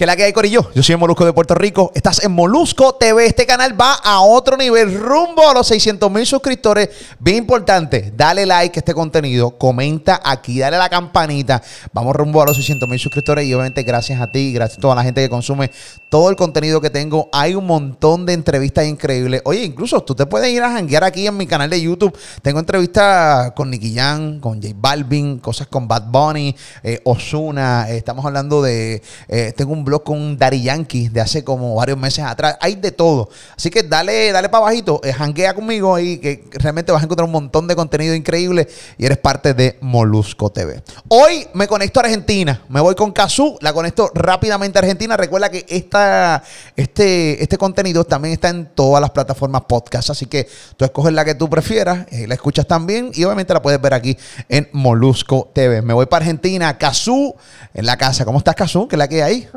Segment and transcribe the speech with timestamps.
[0.00, 0.70] ¿Qué la que hay, Corillo?
[0.74, 1.92] Yo soy Molusco de Puerto Rico.
[1.94, 3.26] Estás en Molusco TV.
[3.26, 6.88] Este canal va a otro nivel, rumbo a los 600 mil suscriptores.
[7.18, 11.62] Bien importante, dale like a este contenido, comenta aquí, dale a la campanita.
[11.92, 14.94] Vamos rumbo a los 600 mil suscriptores y obviamente gracias a ti, gracias a toda
[14.94, 15.70] la gente que consume
[16.08, 17.28] todo el contenido que tengo.
[17.30, 19.42] Hay un montón de entrevistas increíbles.
[19.44, 22.16] Oye, incluso tú te puedes ir a janguear aquí en mi canal de YouTube.
[22.40, 27.90] Tengo entrevistas con Nicky Jan, con J Balvin, cosas con Bad Bunny, eh, Osuna.
[27.90, 29.02] estamos hablando de...
[29.28, 32.56] Eh, tengo un con Daddy Yankee de hace como varios meses atrás.
[32.60, 33.28] Hay de todo.
[33.56, 37.26] Así que dale, dale para bajito, eh, janguea conmigo ahí, que realmente vas a encontrar
[37.26, 40.82] un montón de contenido increíble y eres parte de Molusco TV.
[41.08, 42.62] Hoy me conecto a Argentina.
[42.68, 45.16] Me voy con Kazú, la conecto rápidamente a Argentina.
[45.16, 46.42] Recuerda que esta,
[46.76, 50.10] este, este contenido también está en todas las plataformas podcast.
[50.10, 53.62] Así que tú escoges la que tú prefieras, eh, la escuchas también y obviamente la
[53.62, 54.16] puedes ver aquí
[54.48, 55.82] en Molusco TV.
[55.82, 57.34] Me voy para Argentina, Kazú,
[57.74, 58.24] en la casa.
[58.24, 58.88] ¿Cómo estás, Kazú?
[58.88, 59.48] ¿Qué es la que hay?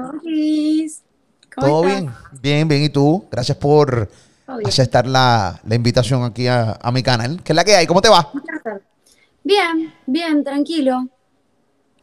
[1.56, 2.12] ¿Todo bien?
[2.42, 2.84] Bien, bien.
[2.84, 3.26] ¿Y tú?
[3.32, 4.10] Gracias por
[4.66, 7.42] aceptar la, invitación aquí a, mi canal.
[7.44, 7.88] ¿Qué es la que hay?
[7.88, 8.32] ¿Cómo te va?
[9.44, 11.08] Bien, bien, tranquilo.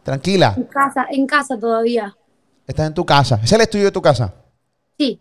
[0.02, 0.54] ¿Tranquila?
[0.56, 2.16] En casa, en casa todavía.
[2.66, 3.41] ¿Estás en tu casa?
[3.42, 4.32] ¿Es el estudio de tu casa?
[4.98, 5.18] Sí.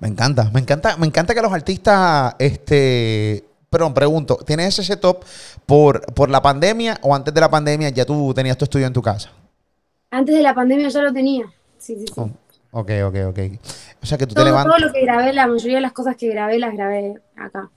[0.00, 5.24] Me encanta, me encanta, me encanta que los artistas, este, perdón, pregunto, ¿tienes ese setup
[5.66, 8.92] por, por la pandemia o antes de la pandemia ya tú tenías tu estudio en
[8.92, 9.30] tu casa?
[10.10, 11.44] Antes de la pandemia ya lo tenía.
[11.82, 12.14] Sí, sí, sí.
[12.16, 12.30] Oh,
[12.70, 13.38] ok, ok, ok.
[14.00, 14.76] O sea que tú todo, te levantas.
[14.76, 17.68] Todo lo que grabé, la mayoría de las cosas que grabé, las grabé acá.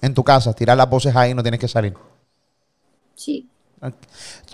[0.00, 1.94] En tu casa, tirar las voces ahí, no tienes que salir.
[3.14, 3.46] Sí.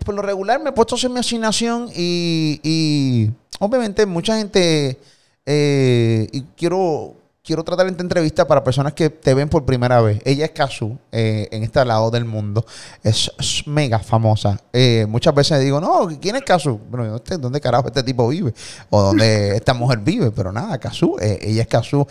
[0.04, 4.98] Por lo regular me he puesto a hacer mi asignación y, y obviamente mucha gente,
[5.46, 7.14] eh, y quiero
[7.48, 10.20] quiero tratar esta entrevista para personas que te ven por primera vez.
[10.26, 12.62] Ella es Kazu eh, en este lado del mundo.
[13.02, 13.32] Es,
[13.64, 14.60] mega famosa.
[14.70, 16.78] Eh, muchas veces digo, no, ¿quién es Kazu?
[16.90, 18.52] Bueno, ¿dónde carajo este tipo vive?
[18.90, 20.30] O dónde esta mujer vive.
[20.30, 21.16] Pero nada, Kazu.
[21.22, 22.06] Eh, ella es Kazu.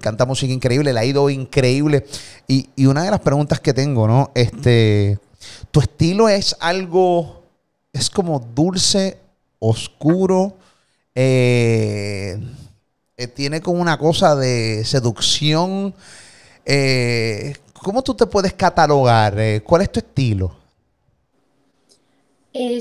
[0.00, 2.06] canta música increíble, le ha ido increíble.
[2.46, 4.30] Y, y, una de las preguntas que tengo, ¿no?
[4.34, 5.18] Este,
[5.70, 7.42] tu estilo es algo,
[7.92, 9.18] es como dulce,
[9.58, 10.56] oscuro.
[11.14, 12.40] Eh
[13.18, 15.92] eh, tiene como una cosa de seducción.
[16.64, 19.36] Eh, ¿Cómo tú te puedes catalogar?
[19.40, 20.56] Eh, ¿Cuál es tu estilo?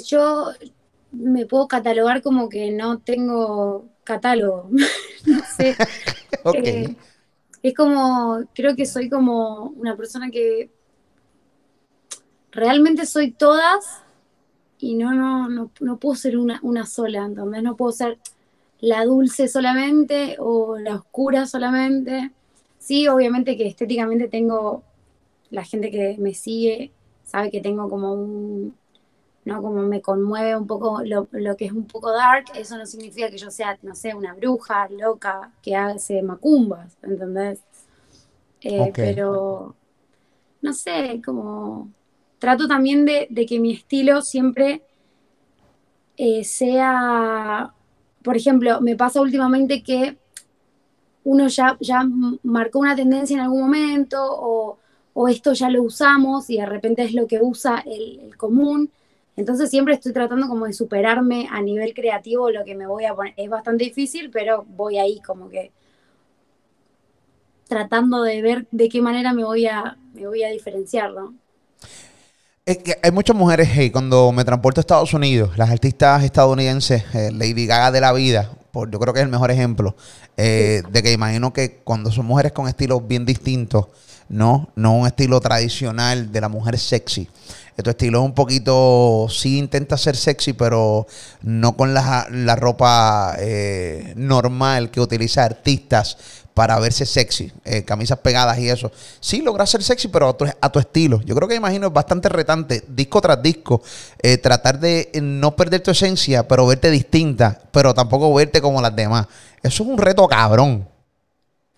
[0.06, 0.52] yo
[1.12, 4.70] me puedo catalogar como que no tengo catálogo.
[5.26, 5.76] no sé.
[7.64, 10.70] es como, creo que soy como una persona que
[12.52, 14.03] realmente soy todas
[14.78, 18.20] y no, no, no, no puedo ser una, una sola, entonces no puedo ser
[18.80, 22.32] la dulce solamente o la oscura solamente.
[22.80, 24.84] Sí, obviamente que estéticamente tengo,
[25.50, 26.92] la gente que me sigue
[27.24, 28.76] sabe que tengo como un,
[29.44, 29.62] ¿no?
[29.62, 31.28] Como me conmueve un poco lo,
[31.58, 34.88] que es un poco dark, eso no significa que yo sea, no sé, una bruja
[34.90, 37.62] loca que hace macumbas, ¿entendés?
[38.62, 39.76] Eh, pero,
[40.62, 41.92] no sé, como
[42.40, 44.84] trato también de, que mi estilo siempre
[46.18, 47.74] eh, sea
[48.28, 50.18] por ejemplo, me pasa últimamente que
[51.24, 52.06] uno ya, ya
[52.44, 54.78] marcó una tendencia en algún momento o,
[55.30, 58.92] esto ya lo usamos y de repente es lo que usa el, común.
[59.38, 63.16] Entonces siempre estoy tratando como de superarme a nivel creativo lo que me voy a
[63.16, 63.34] poner.
[63.38, 65.72] Es bastante difícil, pero voy ahí como que
[67.70, 71.34] tratando de ver de qué manera me voy a, me voy a diferenciar, ¿no?
[72.67, 77.01] Es que hay muchas mujeres, hey, cuando me transporto a Estados Unidos, las artistas estadounidenses,
[77.13, 79.95] eh, Lady Gaga de la vida, por, yo creo que es el mejor ejemplo,
[80.35, 83.85] eh, de que imagino que cuando son mujeres con estilos bien distintos,
[84.28, 87.29] no, no un estilo tradicional de la mujer sexy.
[87.81, 91.07] Tu estilo es un poquito, sí intenta ser sexy, pero
[91.44, 96.17] no con la, ropa eh, normal que utiliza artistas
[96.57, 98.91] para verse sexy, eh, camisas pegadas y eso.
[99.19, 101.22] Sí, logras ser sexy, pero a tu, estilo.
[101.22, 103.84] Yo creo que imagino es bastante retante, disco tras disco,
[104.23, 108.96] eh, tratar de no perder tu esencia, pero verte distinta, pero tampoco verte como las
[108.96, 109.28] demás.
[109.61, 110.87] Eso es un reto cabrón.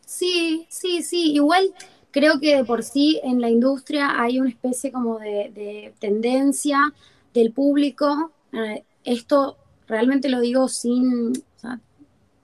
[0.05, 1.33] Sí, sí, sí.
[1.33, 1.73] Igual
[2.11, 6.93] creo que de por sí en la industria hay una especie como de, tendencia
[7.33, 8.31] del público.
[8.53, 9.57] Eh, esto
[9.89, 11.33] realmente lo digo sin,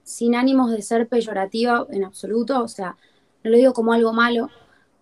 [0.06, 2.96] sin ánimos de ser peyorativa en absoluto, o sea,
[3.42, 4.50] no lo digo como algo malo,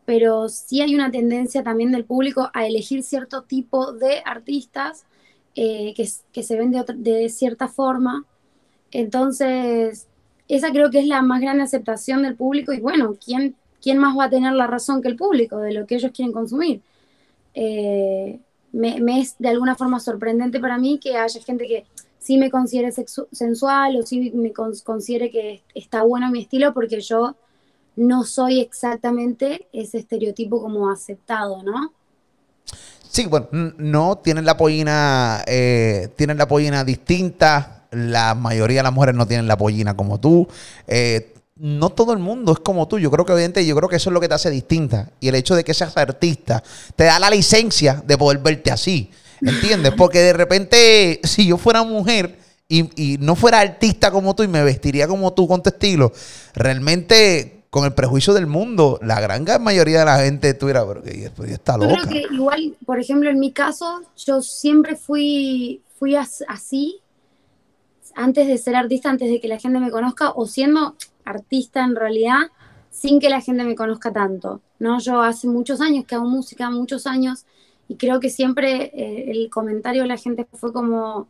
[0.07, 5.05] pero sí hay una tendencia también del público a elegir cierto tipo de artistas
[5.57, 8.25] eh, que, se ven de, cierta forma.
[8.93, 10.09] Entonces,
[10.49, 14.17] esa creo que es la más grande aceptación del público y bueno, ¿quién, quién más
[14.17, 16.81] va a tener la razón que el público de lo que ellos quieren consumir?
[17.53, 18.41] Eh,
[18.73, 21.85] me, me, es de alguna forma sorprendente para mí que haya gente que
[22.25, 22.91] sí me considere
[23.33, 27.37] sensual o sí me considere que está bueno mi estilo porque yo
[27.97, 31.93] no soy exactamente ese estereotipo como aceptado, ¿no?
[33.11, 38.93] Sí, bueno, no, tienen la pollina, eh, tienen la pollina distinta, la mayoría de las
[38.93, 40.49] mujeres no tienen la pollina como tú.
[40.89, 42.99] Eh, no todo el mundo es como tú.
[42.99, 45.11] Yo creo que evidentemente, yo creo que eso es lo que te hace distinta.
[45.21, 46.65] Y el hecho de que seas artista
[46.97, 49.11] te da la licencia de poder verte así.
[49.41, 49.93] ¿Entiendes?
[49.97, 52.39] Porque de repente, si yo fuera mujer
[52.69, 56.13] y, no fuera artista como tú y me vestiría como tú con tu estilo,
[56.55, 61.31] realmente con el prejuicio del mundo, la gran mayoría de la gente tuviera, pero que
[61.53, 61.95] está loca.
[61.95, 67.01] Yo creo que igual, por ejemplo, en mi caso, yo siempre fui, fui así
[68.15, 70.95] antes de ser artista, antes de que la gente me conozca, o siendo
[71.25, 72.51] artista en realidad,
[72.91, 74.61] sin que la gente me conozca tanto.
[74.79, 75.01] ¿no?
[75.01, 77.45] Yo hace muchos años que hago música, muchos años,
[77.89, 81.29] y creo que siempre eh, el comentario de la gente fue como,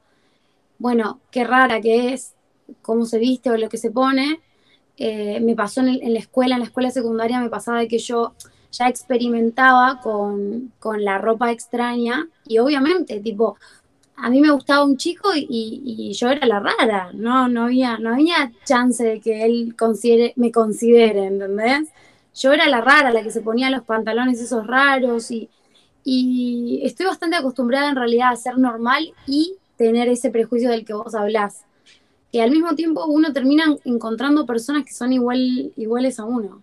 [0.78, 2.34] bueno, qué rara que es,
[2.82, 4.40] cómo se viste o lo que se pone.
[4.96, 8.34] Eh, me pasó en, la escuela, en la escuela secundaria me pasaba de que yo
[8.70, 13.56] ya experimentaba con, con la ropa extraña y obviamente, tipo,
[14.16, 18.12] a mí me gustaba un chico y, yo era la rara, no, no había, no
[18.14, 19.74] había chance de que él
[20.36, 21.88] me considere, ¿entendés?
[22.34, 25.48] Yo era la rara, la que se ponía los pantalones esos raros y,
[26.04, 30.92] y estoy bastante acostumbrada en realidad a ser normal y tener ese prejuicio del que
[30.92, 31.62] vos hablás.
[32.30, 36.62] Que al mismo tiempo uno termina encontrando personas que son igual, iguales a uno.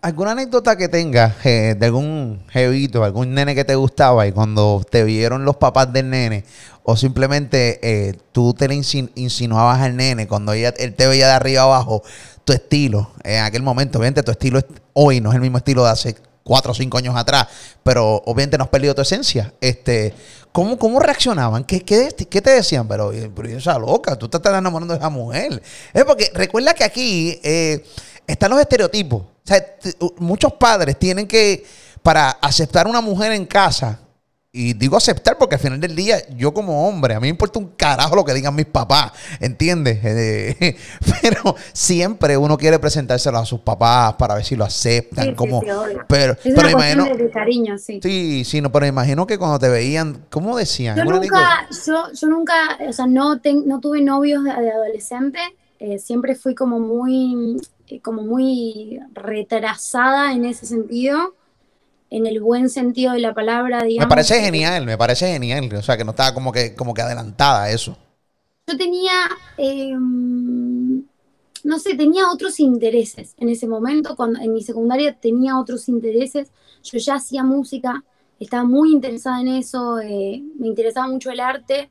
[0.00, 4.80] ¿Alguna anécdota que tengas eh, de algún jevito, algún nene que te gustaba y cuando
[4.88, 6.44] te vieron los papás del nene
[6.84, 11.32] o simplemente eh, tú te le insinuabas al nene cuando ella, él te veía de
[11.32, 12.04] arriba abajo,
[12.44, 14.60] tu estilo en aquel momento, obviamente tu estilo
[14.92, 16.16] hoy no es el mismo estilo de hace
[16.48, 17.46] cuatro o cinco años atrás,
[17.82, 19.52] pero obviamente no has perdido tu esencia.
[19.60, 20.14] Este,
[20.50, 21.62] ¿cómo, cómo reaccionaban?
[21.64, 22.88] ¿Qué, qué, qué te decían?
[22.88, 25.62] Pero, pero esa loca, tú te estás enamorando de esa mujer.
[25.92, 27.84] Es porque recuerda que aquí eh,
[28.26, 29.20] están los estereotipos.
[29.20, 29.62] O sea,
[30.16, 31.66] muchos padres tienen que,
[32.02, 34.00] para aceptar una mujer en casa,
[34.50, 37.58] y digo aceptar porque al final del día, yo como hombre, a mí me importa
[37.58, 39.98] un carajo lo que digan mis papás, ¿entiendes?
[40.18, 40.76] Eh,
[41.22, 45.34] pero siempre uno quiere presentárselo a sus papás para ver si lo aceptan.
[45.34, 45.60] como,
[46.08, 47.04] pero, es pero imagino.
[47.04, 48.00] De cariño, sí.
[48.02, 50.96] Sí, sí, no, pero imagino que cuando te veían, ¿cómo decían?
[50.96, 55.38] Yo nunca, yo, yo, nunca, o sea, no, no tuve novios de, adolescente.
[55.78, 57.60] Eh, siempre fui como muy,
[58.02, 61.34] como muy retrasada en ese sentido
[62.10, 64.06] en el buen sentido de la palabra, digamos.
[64.06, 65.72] Me parece genial, me parece genial.
[65.74, 67.96] O sea, que no estaba como que, como que adelantada a eso.
[68.66, 69.12] Yo tenía,
[69.56, 71.02] em,
[71.64, 74.16] no sé, tenía otros intereses en ese momento.
[74.16, 76.50] Cuando en mi secundaria tenía otros intereses.
[76.82, 78.04] Yo ya hacía música,
[78.38, 81.90] estaba muy interesada en eso, eh, me interesaba mucho el arte.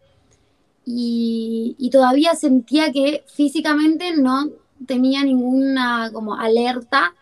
[0.86, 4.50] Y, y todavía sentía que físicamente no
[4.86, 7.14] tenía ninguna como alerta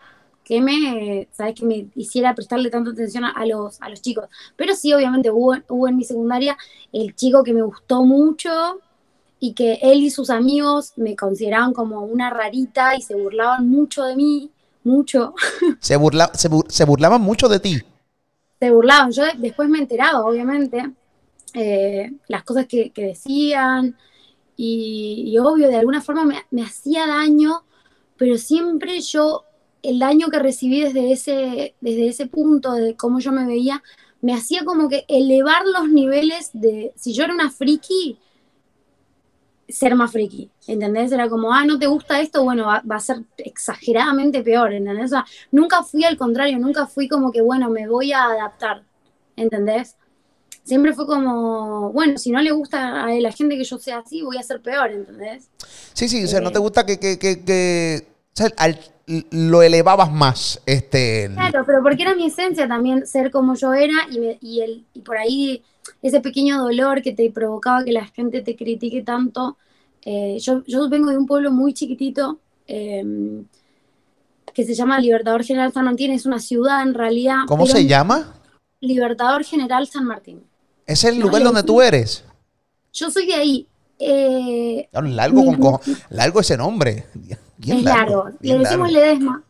[0.46, 1.56] que me, ¿sabes?
[1.56, 4.26] Que me hiciera prestarle tanta atención a, los, a los chicos.
[4.54, 6.56] Pero sí, obviamente hubo, hubo en mi secundaria
[6.92, 8.80] el chico que me gustó mucho
[9.40, 14.04] y que él y sus amigos me consideraban como una rarita y se burlaban mucho
[14.04, 14.52] de mí,
[14.84, 15.34] mucho.
[15.80, 17.82] ¿Se, burla, se, burlaban mucho de ti?
[18.60, 20.92] Se burlaban, yo después me enteraba, obviamente,
[21.54, 23.96] eh, las cosas que, decían
[24.56, 27.64] y, obvio, de alguna forma me, me hacía daño,
[28.16, 29.45] pero siempre yo
[29.88, 33.82] el daño que recibí desde ese, desde ese punto, de cómo yo me veía,
[34.20, 38.18] me hacía como que elevar los niveles de, si yo era una friki,
[39.68, 41.12] ser más friki, ¿entendés?
[41.12, 45.06] Era como, ah, no te gusta esto, bueno, va, a ser exageradamente peor, ¿entendés?
[45.06, 48.82] O sea, nunca fui al contrario, nunca fui como que, bueno, me voy a adaptar,
[49.36, 49.96] ¿entendés?
[50.64, 54.22] Siempre fue como, bueno, si no le gusta a la gente que yo sea así,
[54.22, 55.48] voy a ser peor, ¿entendés?
[55.92, 58.78] Sí, sí, o sea, no te eh, gusta que, que, que, que o sea, al
[59.06, 60.60] lo elevabas más.
[60.66, 64.84] Este, claro, pero porque era mi esencia también ser como yo era y, y, el,
[64.94, 65.62] y por ahí
[66.02, 69.56] ese pequeño dolor que te provocaba que la gente te critique tanto.
[70.02, 73.44] Eh, yo, yo, vengo de un pueblo muy chiquitito em,
[74.52, 77.40] que se llama Libertador General San Martín, es una ciudad en realidad.
[77.46, 78.34] ¿Cómo se llama?
[78.80, 80.42] Libertador General San Martín.
[80.86, 82.24] ¿Es el lugar donde tú eres?
[82.92, 83.66] Yo soy de ahí.
[83.98, 87.06] Eh, largo, con, largo ese nombre
[87.60, 89.42] es largo, le decimos Ledesma.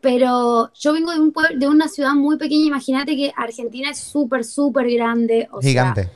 [0.00, 4.44] Pero yo vengo de, un de una ciudad muy pequeña, imagínate que Argentina es súper,
[4.44, 5.48] súper grande.
[5.60, 6.10] gigante.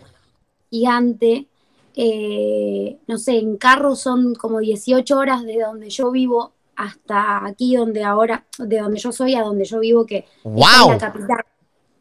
[0.70, 1.48] gigante.
[1.96, 7.76] Eh, no sé, en carro son como 18 horas de donde yo vivo hasta aquí
[7.76, 10.64] donde ahora, de donde yo soy a donde yo vivo, que ¡Wow!
[10.64, 11.44] es la capital.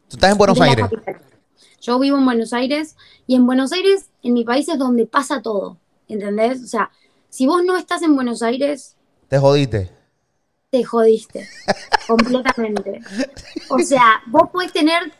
[0.08, 0.86] ¿Tú estás en Buenos Aires?
[1.80, 2.96] Yo vivo en Buenos Aires
[3.26, 5.76] y en Buenos Aires, en mi país, es donde pasa todo,
[6.08, 6.62] ¿entendés?
[6.62, 6.90] O sea,
[7.30, 8.96] si vos no estás en Buenos Aires...
[9.28, 9.90] Te jodiste.
[10.70, 11.48] Te jodiste,
[12.06, 13.00] completamente.
[13.70, 15.12] O sea, vos podés tener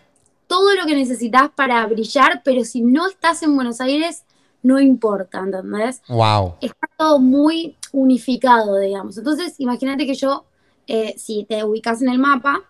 [0.46, 4.24] todo lo que necesitas para brillar, pero si no estás en Buenos Aires,
[4.62, 6.02] no importa, ¿entendés?
[6.08, 6.56] Wow.
[6.60, 9.16] Está todo muy unificado, digamos.
[9.16, 10.44] Entonces, imagínate que yo,
[10.88, 12.64] eh, si te ubicas en el mapa,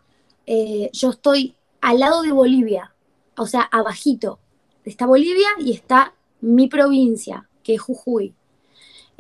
[0.47, 2.95] eh, yo estoy al lado de Bolivia,
[3.37, 4.39] o sea, abajito.
[4.85, 8.35] Está Bolivia y está mi provincia, que es Jujuy.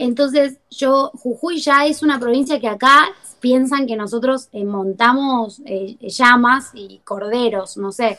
[0.01, 5.99] Entonces, yo, Jujuy ya es una provincia que acá piensan que nosotros eh, montamos eh,
[6.01, 8.17] llamas y corderos, no sé.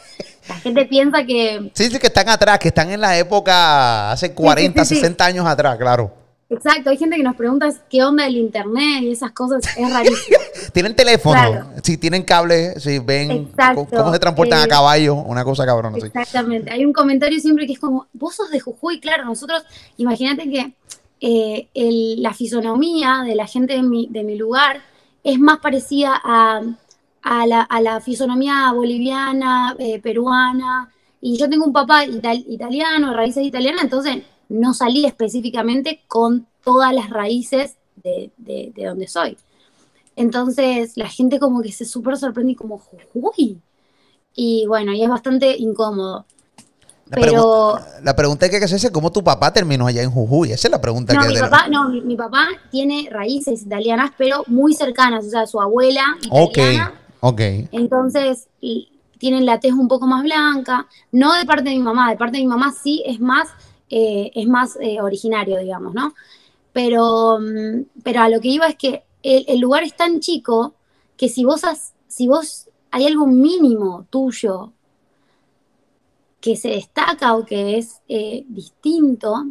[0.47, 1.71] La gente piensa que...
[1.73, 5.75] Sí, sí, que están atrás, que están en la época hace 40, 60 años atrás,
[5.77, 6.13] claro.
[6.51, 10.37] Exacto, hay gente que nos pregunta qué onda el internet y esas cosas, es rarísimo.
[10.73, 15.65] tienen teléfono, si tienen cable, si ven cómo se transportan a eh, caballo, una cosa
[15.65, 15.95] cabrón.
[15.95, 19.63] Exactamente, hay un comentario siempre que es como, vos sos de Jujuy, claro, nosotros,
[19.97, 20.73] imagínate que
[21.21, 21.69] eh,
[22.17, 24.81] la fisonomía de la gente de mi, de mi lugar
[25.23, 26.63] es más parecida a,
[27.45, 34.73] la, fisonomía boliviana, eh, peruana, y yo tengo un papá italiano, raíces italianas, entonces no
[34.73, 39.37] salí específicamente con todas las raíces de, de, donde soy.
[40.15, 43.61] Entonces la gente como que se súper sorprende y como, Jujuy.
[44.33, 46.25] Y bueno, y es bastante incómodo.
[47.11, 50.09] La pero la pregunta que hay que hacerse es cómo tu papá terminó allá en
[50.09, 50.53] Jujuy.
[50.53, 54.43] Esa es la pregunta no, que mi papá, No, mi, papá tiene raíces italianas, pero
[54.47, 55.25] muy cercanas.
[55.25, 56.93] O sea, su abuela italiana.
[57.19, 57.41] Ok, ok.
[57.73, 58.47] Entonces,
[59.17, 60.87] tienen la tez un poco más blanca.
[61.11, 63.49] No de parte de mi mamá, de parte de mi mamá sí es más
[63.93, 66.13] eh, es más eh, originario, digamos, ¿no?
[66.71, 70.75] Pero, mm, pero a lo que iba es que el, lugar es tan chico
[71.17, 71.61] que si vos,
[72.07, 74.71] si vos hay algo mínimo tuyo
[76.41, 79.45] que se destaca o que es eh, distinto,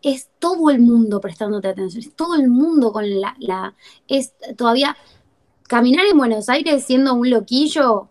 [0.00, 3.74] es todo el mundo prestándote atención, es todo el mundo con la, la,
[4.08, 4.96] es todavía,
[5.68, 8.08] caminar en Buenos Aires siendo un loquillo,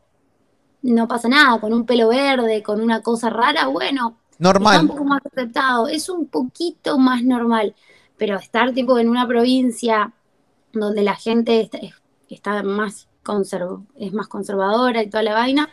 [0.83, 4.81] no pasa nada, con un pelo verde, con una cosa rara, bueno, Normal.
[4.81, 7.75] un poco más aceptado, es un poquito más normal,
[8.17, 10.13] pero estar tipo en una provincia
[10.73, 11.69] donde la gente
[12.29, 13.07] está, más
[13.95, 15.69] es más conservadora y toda la vaina,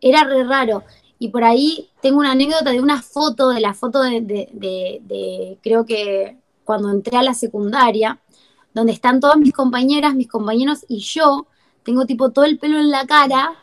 [0.00, 0.84] era re raro.
[1.24, 5.86] Y por ahí tengo una anécdota de una foto, de la foto de, de, creo
[5.86, 8.20] que cuando entré a la secundaria,
[8.74, 11.46] donde están todas mis compañeras, mis compañeros y yo,
[11.82, 13.54] tengo tipo todo el pelo en la cara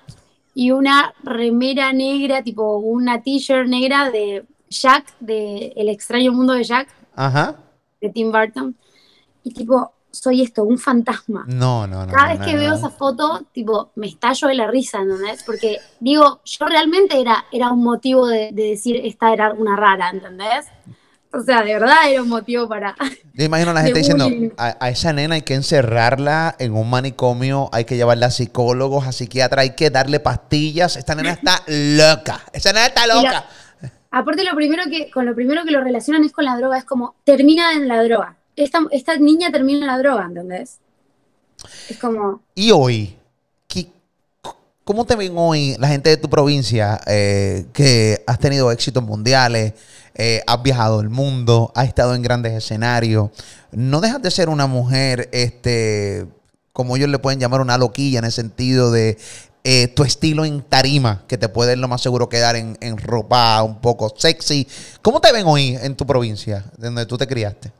[0.55, 6.63] y una remera negra, tipo una t-shirt negra de Jack, de El extraño mundo de
[6.63, 7.57] Jack, Ajá.
[8.01, 8.75] de Tim Burton.
[9.43, 11.45] Y tipo, soy esto, un fantasma.
[11.47, 12.13] No, no, no.
[12.13, 15.43] Cada vez que veo esa foto, tipo, me estallo de la risa, ¿entendés?
[15.43, 20.09] Porque digo, yo realmente era, era un motivo de, de decir, esta era una rara,
[20.09, 20.67] ¿entendés?
[21.33, 22.95] O sea, de verdad era un motivo para.
[23.33, 27.69] Yo imagino a la gente diciendo: a, esa nena hay que encerrarla en un manicomio,
[27.71, 30.97] hay que llevarla a psicólogos, a psiquiatras, hay que darle pastillas.
[30.97, 32.41] Esta nena está loca.
[32.51, 33.45] Esa nena está loca.
[34.11, 36.85] aparte, lo primero que, con lo primero que lo relacionan es con la droga, es
[36.85, 38.35] como termina en la droga.
[38.63, 40.77] Esta, niña termina en la droga, ¿entendés?
[41.89, 42.41] Es como.
[42.55, 43.17] ¿Y hoy?
[44.83, 49.73] ¿Cómo te ven hoy la gente de tu provincia eh, que has tenido éxitos mundiales?
[50.15, 53.29] Eh, has viajado el mundo, has estado en grandes escenarios.
[53.71, 56.25] No dejas de ser una mujer, este,
[56.73, 59.17] como ellos le pueden llamar una loquilla en el sentido de
[59.63, 63.61] eh, tu estilo en tarima, que te puede lo más seguro quedar en, en, ropa
[63.61, 64.67] un poco sexy.
[65.01, 67.71] ¿Cómo te ven hoy en tu provincia, donde tú te criaste?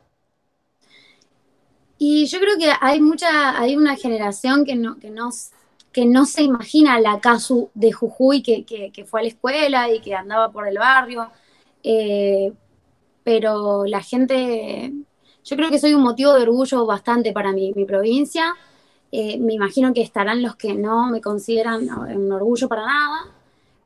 [2.04, 5.30] Y yo creo que hay mucha, hay una generación que no, que no,
[5.92, 10.02] que no se imagina la Casu de Jujuy que, que fue a la escuela y
[10.02, 11.30] que andaba por el barrio
[11.84, 12.52] eh,
[13.24, 14.92] pero la gente,
[15.44, 18.56] yo creo que soy un motivo de orgullo bastante para mi, provincia.
[19.12, 23.28] Eh, me imagino que estarán los que no me consideran un orgullo para nada,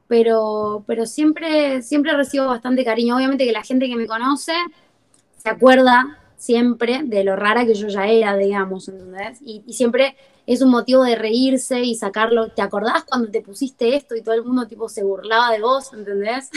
[0.08, 3.18] pero, pero siempre, siempre recibo bastante cariño.
[3.18, 4.54] Obviamente que la gente que me conoce
[5.38, 9.40] se acuerda siempre de lo rara que yo ya era, digamos, ¿entendés?
[9.42, 10.16] Y, y, siempre
[10.46, 12.50] es un motivo de reírse y sacarlo.
[12.50, 15.92] ¿Te acordás cuando te pusiste esto y todo el mundo tipo se burlaba de vos,
[15.94, 16.50] ¿entendés?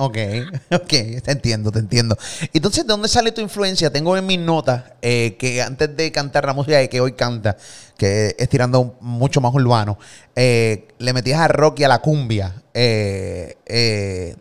[0.00, 0.16] Ok,
[0.70, 2.16] ok, te entiendo, te entiendo.
[2.52, 3.90] Entonces, ¿de dónde sale tu influencia?
[3.90, 7.56] Tengo en mis notas eh, que antes de cantar la música que hoy canta,
[7.96, 9.98] que es tirando mucho más urbano,
[10.36, 12.62] eh, le metías a rock y a la cumbia.
[12.72, 14.36] Eh,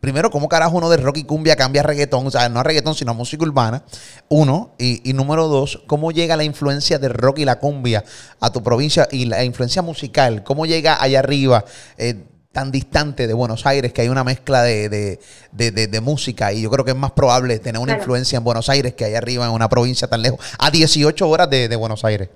[0.00, 2.26] primero, ¿cómo carajo uno de rock y cumbia cambia a reggaetón?
[2.26, 3.84] O sea, no a reggaetón, sino a música urbana.
[4.28, 4.70] Uno.
[4.78, 8.04] Y, y, número dos, ¿cómo llega la influencia del rock y la cumbia
[8.40, 10.42] a tu provincia y la influencia musical?
[10.44, 11.64] ¿Cómo llega allá arriba?
[12.52, 15.20] tan distante de Buenos Aires que hay una mezcla de, de-
[15.52, 18.00] de- de- de música y yo creo que es más probable tener una Claro.
[18.02, 21.48] influencia en Buenos Aires que allá arriba en una provincia tan lejos, a 18 horas
[21.48, 22.28] de, de Buenos Aires.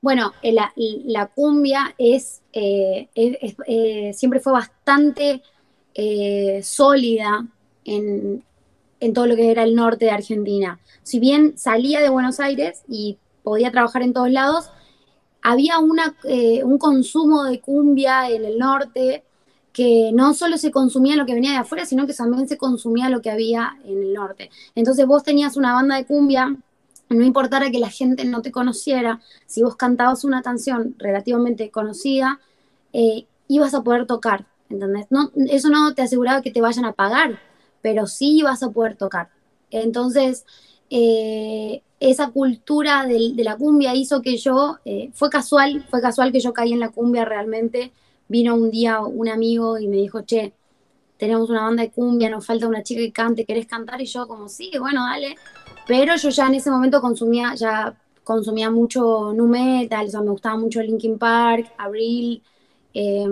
[0.00, 5.42] Bueno, eh, la, la cumbia es, eh, es- es, eh, siempre fue bastante
[5.98, 7.46] eh, sólida
[7.84, 8.44] en,
[9.00, 10.78] en todo lo que era el norte de Argentina.
[11.02, 14.70] Si bien salía de Buenos Aires y podía trabajar en todos lados,
[15.42, 19.24] había una, eh, un consumo de cumbia en el norte
[19.72, 23.08] que no solo se consumía lo que venía de afuera, sino que también se consumía
[23.08, 24.50] lo que había en el norte.
[24.74, 26.56] Entonces vos tenías una banda de cumbia,
[27.08, 32.40] no importara que la gente no te conociera, si vos cantabas una canción relativamente conocida,
[32.92, 35.06] eh, ibas a poder tocar, ¿entendés?
[35.10, 37.38] No, eso no te aseguraba que te vayan a pagar,
[37.82, 39.30] pero sí ibas a poder tocar.
[39.70, 40.44] Entonces,
[40.90, 46.32] eh, esa cultura del- de, la cumbia hizo que yo, eh, fue casual, fue casual
[46.32, 47.92] que yo caí en la cumbia realmente.
[48.28, 50.52] Vino un día un amigo y me dijo, che,
[51.18, 54.00] tenemos una banda de cumbia, nos falta una chica que cante, ¿querés cantar?
[54.00, 55.36] Y yo como, sí, bueno, dale.
[55.86, 60.30] Pero yo ya en ese momento consumía, ya consumía mucho nu metal, o sea, me
[60.30, 62.42] gustaba mucho Linkin Park, Abril,
[62.92, 63.26] eh,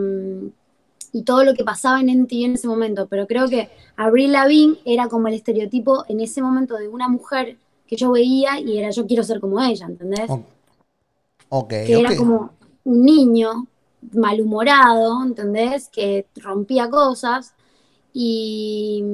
[1.15, 3.07] y todo lo que pasaba en MTV en ese momento.
[3.09, 7.57] Pero creo que Avril Lavigne era como el estereotipo en ese momento de una mujer
[7.87, 10.31] que yo veía y era yo quiero ser como ella, ¿entendés?
[10.31, 10.45] O-
[11.49, 12.51] Ok, que era como
[12.85, 13.67] un niño
[14.13, 15.89] malhumorado, ¿entendés?
[15.89, 17.55] Que rompía cosas
[18.13, 19.05] y,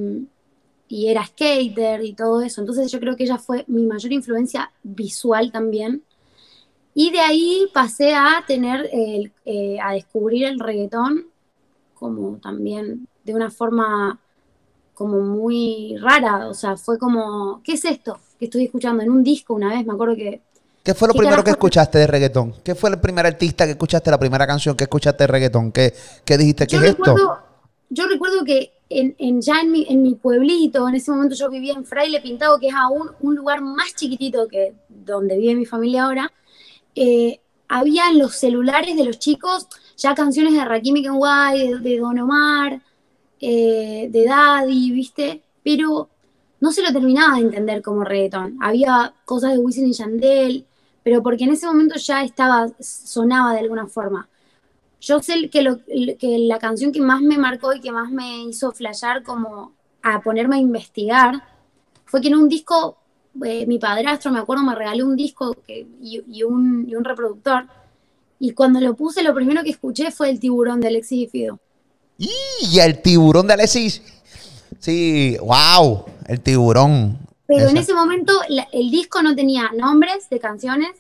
[0.89, 2.61] y era skater y todo eso.
[2.61, 6.03] Entonces yo creo que ella fue mi mayor influencia visual también.
[6.95, 11.27] Y de ahí pasé a tener, el- eh, a descubrir el reggaetón
[12.01, 14.21] como también de una forma
[14.95, 16.49] como muy rara.
[16.49, 19.03] O sea, fue como, ¿qué es esto que estoy escuchando?
[19.05, 20.43] En un disco una vez, me acuerdo que
[20.83, 21.53] ¿Qué fue lo ¿Qué primero que carajo?
[21.53, 22.55] escuchaste de reggaetón?
[22.65, 25.73] ¿Qué fue el primer artista que escuchaste, la primera canción que escuchaste de reggaetón?
[25.73, 26.69] ¿Qué, qué dijiste?
[26.69, 27.15] ¿Qué yo es esto?
[27.15, 27.39] recuerdo,
[27.89, 31.49] yo recuerdo que en, en- ya en mi, en mi pueblito, en ese momento yo
[31.51, 35.67] vivía en Fraile Pintado, que es aún un lugar más chiquitito que donde vive mi
[35.67, 36.33] familia ahora,
[36.95, 39.69] eh, había en los celulares de los chicos
[40.01, 42.81] ya canciones de Rakim y Kenway, de, Don Omar,
[43.39, 45.43] eh, de Daddy, ¿viste?
[45.63, 46.09] Pero
[46.59, 48.57] no se lo terminaba de entender como reggaetón.
[48.63, 50.67] Había cosas de Wisin y Yandel,
[51.03, 54.27] pero porque en ese momento ya estaba, sonaba de alguna forma.
[55.03, 58.45] Yo sé que, lo, que la canción que más me marcó y que más me
[58.45, 61.43] hizo flashear como a ponerme a investigar
[62.07, 62.97] fue que en un disco,
[63.45, 67.67] eh, mi padrastro, me acuerdo, me regaló un disco y un, y un reproductor.
[68.41, 71.61] Y cuando lo puse, lo primero que escuché fue el tiburón de Alexis y Fido.
[72.19, 74.03] Y el tiburón de Alexis.
[74.79, 77.19] Sí, wow, el tiburón.
[77.47, 80.91] Pero en ese momento la- el disco no tenía nombres de canciones,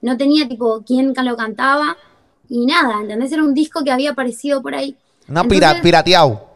[0.00, 1.96] no tenía tipo quién lo cantaba
[2.48, 3.32] y nada, ¿entendés?
[3.32, 4.96] Era un disco que había aparecido por ahí.
[5.26, 6.48] Pira- Entonces- pirateado.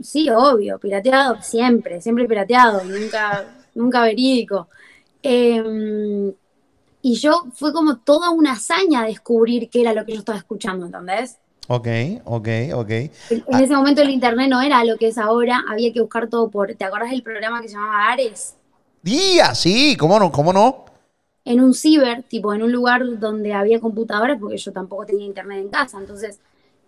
[0.00, 4.68] Sí, obvio, pirateado siempre, siempre pirateado, nunca, nunca verídico.
[5.22, 6.32] Eh,
[7.02, 10.86] y yo fue como toda una hazaña descubrir qué era lo que yo estaba escuchando,
[10.86, 11.38] ¿entendés?
[11.68, 11.86] Ok,
[12.24, 12.90] ok, ok.
[12.90, 13.12] En
[13.46, 16.50] en ese momento el internet no era lo que es ahora, había que buscar todo
[16.50, 16.74] por.
[16.74, 18.56] ¿Te acordás del programa que se llamaba Ares?
[19.02, 20.32] Día, sí, ¿cómo no?
[20.32, 20.84] ¿Cómo no?
[21.44, 25.58] En un ciber, tipo en un lugar donde había computadoras, porque yo tampoco tenía internet
[25.58, 25.98] en casa.
[25.98, 26.40] Entonces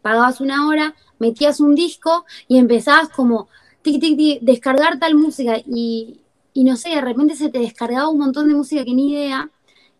[0.02, 3.48] pagabas una hora, metías un disco y empezabas como
[3.82, 5.58] tic, tic, tic, descargar tal música.
[5.64, 6.20] Y,
[6.52, 9.48] y no sé, de repente se te descargaba un montón de música que ni idea.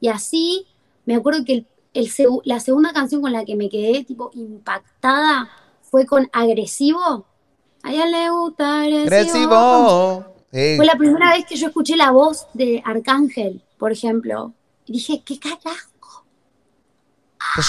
[0.03, 0.67] Y así
[1.07, 2.11] me acuerdo que el, el
[2.43, 5.49] la segunda canción con la que me quedé tipo impactada
[5.81, 7.25] fue con Agresivo.
[7.85, 9.55] A ella le gusta agresivo.
[9.55, 10.27] Agresivo.
[10.53, 10.77] Sí.
[10.77, 14.53] Fue la primera vez que yo escuché la voz de Arcángel, por ejemplo.
[14.87, 16.25] Y dije, ¿qué carajo?
[17.55, 17.69] Pues,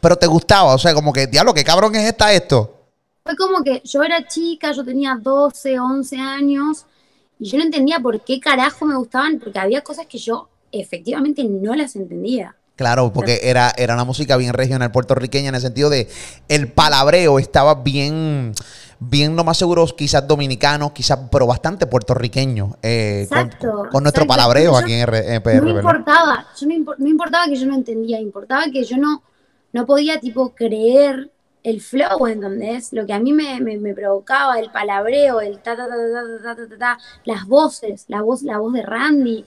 [0.00, 2.72] pero te gustaba, o sea, como que, diablo, qué cabrón es esta esto.
[3.22, 6.86] Fue como que yo era chica, yo tenía 12, 11 años,
[7.38, 10.48] y yo no entendía por qué carajo me gustaban, porque había cosas que yo
[10.80, 12.56] efectivamente no las entendía.
[12.76, 16.08] Claro, porque era, era una música bien regional puertorriqueña en el sentido de
[16.48, 18.52] el palabreo estaba bien,
[19.00, 24.24] bien lo más seguro, quizás dominicano, quizás, pero bastante puertorriqueño eh, exacto, con, con, nuestro
[24.24, 24.42] exacto.
[24.42, 25.62] palabreo yo, aquí en RPR.
[25.62, 29.22] No importaba, yo no, impor, no, importaba que yo no entendía, importaba que yo no,
[29.72, 31.30] no podía tipo creer
[31.62, 32.92] el flow, ¿entendés?
[32.92, 35.96] Lo que a mí me, me, me provocaba, el palabreo, el ta ta ta ta
[35.96, 39.46] ta ta ta, ta, ta las voces, la voz, la voz de Randy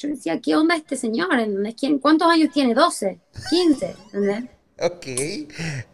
[0.00, 1.32] yo decía, ¿qué onda este señor?
[1.32, 1.74] ¿Entendés?
[1.78, 2.74] ¿Quién, ¿Cuántos años tiene?
[2.74, 3.18] ¿12?
[3.50, 3.94] ¿15?
[4.12, 4.44] ¿Entendés?
[4.82, 5.06] Ok,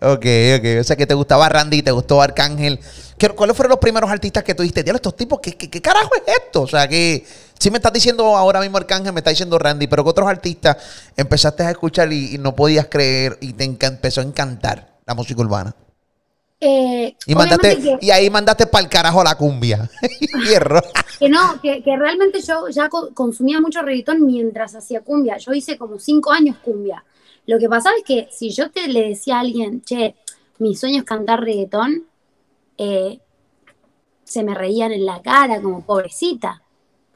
[0.01, 0.27] ok,
[0.59, 0.81] ok.
[0.81, 2.79] O sea que te gustaba Randy, te gustó Arcángel.
[3.19, 4.85] ¿Qué- ¿Cuáles fueron los primeros artistas que tú dijiste?
[4.85, 6.63] Diablo, estos tipos, ¿qué, qué, qué carajo es esto?
[6.63, 7.27] O sea que
[7.59, 10.77] si me estás diciendo ahora mismo Arcángel, me está diciendo Randy, pero ¿qué otros artistas
[11.17, 15.75] empezaste a escuchar y, no podías creer y te empezó a encantar la música urbana?
[16.69, 19.89] Eh, Y, mandaste, que- y ahí mandaste para el carajo la cumbia.
[21.19, 25.39] Que no, que, que realmente yo ya co- consumía mucho reggaetón mientras hacía cumbia.
[25.39, 27.05] Yo hice como cinco años cumbia.
[27.47, 30.15] Lo que pasaba es que si yo te le decía a alguien, che,
[30.59, 32.05] mi sueño es cantar reggaetón,
[32.77, 33.19] eh,
[34.25, 36.63] se me reían en la cara como pobrecita,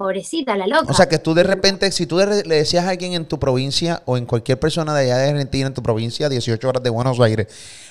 [0.00, 0.86] pobrecita la loca.
[0.88, 4.02] O sea que tú de repente, si tú le decías a alguien en tu provincia
[4.06, 7.20] o en cualquier persona de allá de Argentina, en tu provincia, 18 horas de Buenos
[7.20, 7.48] Aires,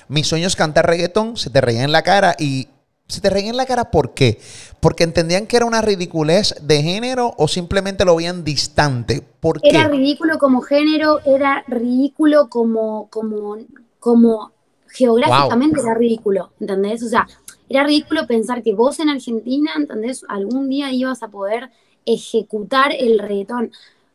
[0.08, 2.66] mi sueño es cantar reggaetón, se te reían en la cara y
[3.06, 4.40] se te reían en la cara ¿por qué?
[4.80, 9.22] Porque entendían que era una ridiculez de género o simplemente lo veían distante.
[9.38, 9.68] ¿Por qué?
[9.68, 13.56] Era ridículo como género, era ridículo como, como,
[14.00, 14.50] como
[14.88, 17.04] geográficamente era ridículo, ¿entendés?
[17.04, 17.28] O sea,
[17.68, 20.24] era ridículo pensar que vos en Argentina, ¿entendés?
[20.28, 21.70] Algún día ibas a poder
[22.06, 23.72] ejecutar el reggaetón.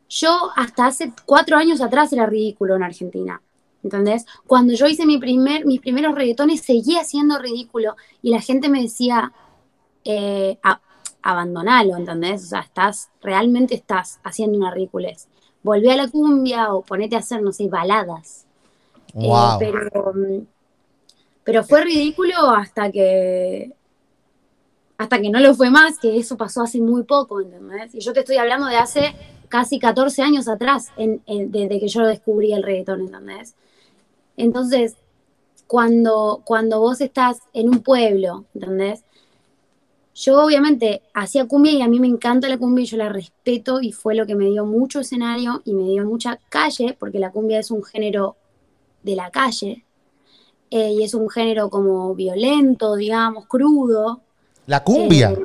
[0.10, 3.42] Yo hasta hace cuatro años atrás era ridículo en Argentina,
[3.84, 4.26] ¿entendés?
[4.48, 8.82] Cuando yo hice mi primer, mis primeros reggaetones seguía siendo ridículo y la gente me
[8.82, 9.34] decía,
[10.06, 10.82] eh, a-
[11.22, 12.44] abandonalo, ¿entendés?
[12.44, 15.28] O sea, estás, realmente estás haciendo una ridiculez.
[15.64, 18.46] Volvé a la cumbia o ponete a hacer, no sé, baladas.
[19.20, 20.14] Eh, pero,
[21.44, 23.72] pero fue ridículo hasta que
[24.98, 27.94] hasta que no lo fue más, que eso pasó hace muy poco, ¿entendés?
[27.96, 29.16] Y yo te estoy hablando de hace
[29.50, 33.56] casi 14 años atrás, en- en- desde que yo descubrí el reggaetón, ¿entendés?
[34.38, 34.96] Entonces,
[35.68, 39.04] cuando, cuando vos estás en un pueblo, ¿entendés?
[40.16, 43.82] Yo obviamente hacía cumbia y a mí me encanta la cumbia y yo la respeto
[43.82, 47.32] y fue lo que me dio mucho escenario y me dio mucha calle, porque la
[47.32, 48.38] cumbia es un género
[49.04, 49.86] de la calle
[50.72, 54.22] eh, y es un género como violento, digamos, crudo.
[54.68, 55.32] La cumbia.
[55.32, 55.40] Eh,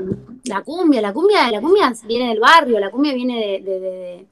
[0.44, 3.90] la cumbia, la cumbia, la cumbia viene del barrio, la cumbia viene de, de- de-
[3.90, 4.26] de-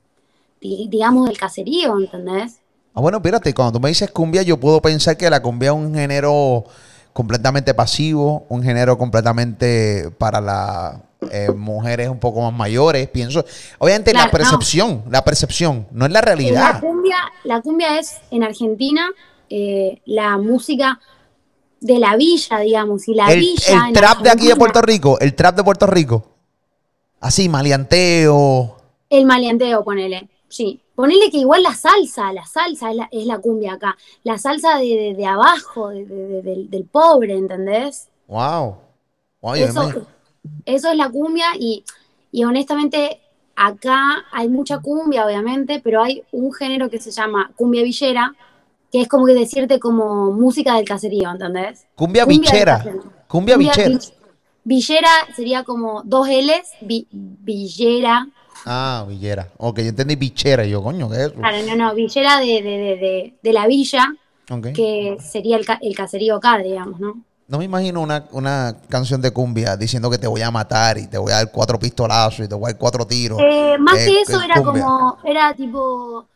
[0.60, 2.60] di- digamos, del caserío, ¿entendés?
[2.94, 5.76] Ah, bueno, espérate, cuando tú me dices cumbia, yo puedo pensar que la cumbia es
[5.76, 6.64] un género
[7.12, 10.96] completamente pasivo, un género completamente para las
[11.30, 13.06] eh, mujeres un poco más mayores.
[13.08, 13.44] Pienso,
[13.78, 14.30] obviamente la no.
[14.30, 16.80] percepción, la percepción, no es la La realidad.
[16.80, 19.06] cumbia, la cumbia es en Argentina
[19.50, 21.00] eh, la música
[21.80, 23.86] de la villa, digamos, y la El, villa.
[23.88, 26.24] el trap de aquí de Puerto Rico, el trap de Puerto Rico.
[27.20, 28.76] Así, maleanteo.
[29.10, 30.28] El maleanteo, ponele.
[30.48, 30.80] Sí.
[30.94, 33.96] Ponele que igual la salsa, la salsa es la, es la cumbia acá.
[34.24, 38.08] La salsa de, de- de abajo, de- de- de- del, del pobre, ¿entendés?
[38.26, 38.76] Wow.
[39.40, 40.06] Wow, Eso,
[40.64, 41.84] eso es la cumbia y,
[42.32, 43.20] y honestamente
[43.54, 48.34] acá hay mucha cumbia, obviamente, pero hay un género que se llama cumbia villera,
[48.90, 51.86] que es como que decirte como música del caserío, ¿entendés?
[51.94, 52.84] Cumbia bichera.
[53.26, 53.88] Cumbia bichera.
[53.90, 53.98] vi-
[54.64, 58.26] Villera sería como dos L's, vi- villera.
[58.66, 59.48] Ah, villera.
[59.56, 60.64] Ok, yo entendí bichera.
[60.66, 61.34] Yo, coño, ¿qué es eso?
[61.36, 64.14] Claro, no, no, villera de, de, de, de, de la villa,
[64.50, 64.68] Ok.
[64.74, 67.22] que sería el, el caserío acá, digamos, ¿no?
[67.46, 71.06] No me imagino una, una canción de cumbia diciendo que te voy a matar y
[71.06, 73.40] te voy a dar cuatro pistolazos y te voy a dar cuatro tiros.
[73.42, 74.82] Eh, más Eh, que eso era cumbia.
[74.84, 76.26] como, era tipo,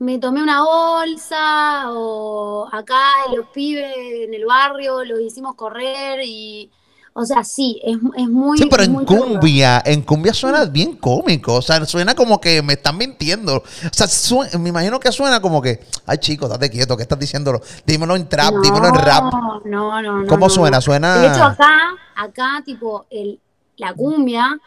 [0.00, 3.00] me tomé una bolsa o acá
[3.34, 6.70] los pibes en el barrio los hicimos correr y,
[7.12, 8.56] o sea, sí, es, es muy...
[8.56, 11.56] Sí, pero en muy cumbia, en cumbia suena bien cómico.
[11.56, 13.56] O sea, suena como que me están mintiendo.
[13.56, 17.18] O sea, sue- me imagino que suena como que, ay, chico, date quieto, ¿qué estás
[17.18, 17.60] diciéndolo?
[17.84, 19.24] Dímelo en trap, dímelo en rap.
[19.34, 20.26] No, no, no.
[20.26, 20.76] ¿Cómo no, suena?
[20.78, 20.80] no.
[20.80, 21.78] Suena- De hecho, acá,
[22.16, 23.38] acá, tipo, el,
[23.76, 24.58] la cumbia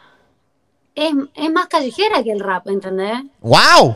[0.94, 3.20] es, es más callejera que el rap, ¿entendés?
[3.40, 3.94] ¡Wow!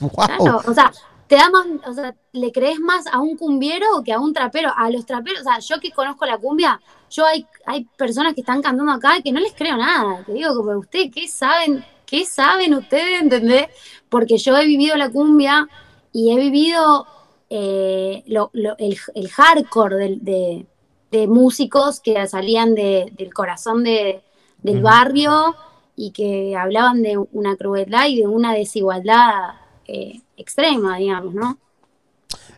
[0.00, 0.10] ¡Wow!
[0.26, 0.92] Claro, o sea,
[1.26, 4.72] te da más, o sea, le crees más a un cumbiero que a un trapero.
[4.76, 8.40] A los traperos, o sea, yo que conozco la cumbia, yo hay, hay personas que
[8.40, 10.24] están cantando acá que no les creo nada.
[10.24, 11.84] Te digo, como ustedes, ¿qué saben?
[12.06, 13.20] ¿Qué saben ustedes?
[13.22, 13.68] ¿Entendés?
[14.08, 15.68] Porque yo he vivido la cumbia
[16.12, 17.06] y he vivido
[17.48, 20.66] eh, lo- lo- el, el hardcore de,
[21.10, 24.22] de músicos que salían de- del corazón de-
[24.62, 25.54] del barrio
[25.96, 29.54] y que hablaban de una crueldad y de una desigualdad
[29.92, 31.58] eh, extrema, digamos, ¿no?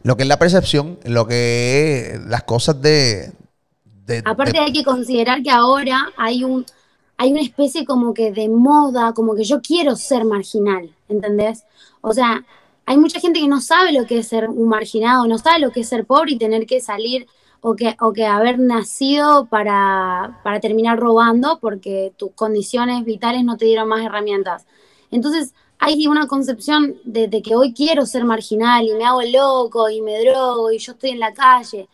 [0.03, 3.33] Lo que es la percepción, lo que es las cosas de.
[4.07, 6.65] de- Aparte de- hay que considerar que ahora hay un
[7.19, 11.65] hay una especie como que de moda, como que yo quiero ser marginal, ¿entendés?
[12.01, 12.45] O sea,
[12.85, 15.71] hay mucha gente que no sabe lo que es ser un marginado, no sabe lo
[15.71, 17.29] que es ser pobre y tener que salir
[17.61, 23.57] o que, o que haber nacido para, para terminar robando porque tus condiciones vitales no
[23.57, 24.67] te dieron más herramientas.
[25.13, 29.91] Entonces, hay una concepción de, de que hoy quiero ser marginal y me hago loco
[29.91, 31.89] y me drogo y yo estoy en la calle.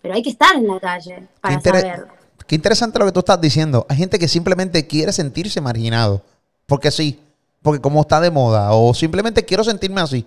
[0.00, 2.06] Pero hay que estar en la calle para Qué saber.
[2.46, 3.86] Qué interesante lo que tú estás diciendo.
[3.88, 6.22] Hay gente que simplemente quiere sentirse marginado.
[6.66, 7.18] Porque sí.
[7.60, 8.72] Porque como está de moda.
[8.72, 10.24] O simplemente quiero sentirme así.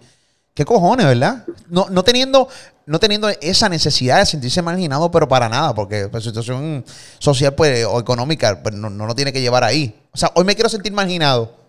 [0.54, 1.46] ¿Qué cojones, verdad?
[1.70, 2.50] No, no teniendo
[2.88, 6.84] no teniendo esa necesidad de sentirse marginado, pero para nada, porque la situación
[7.20, 9.96] social pues, o económica pues, no, no lo tiene que llevar ahí.
[10.12, 11.67] O sea, hoy me quiero sentir marginado.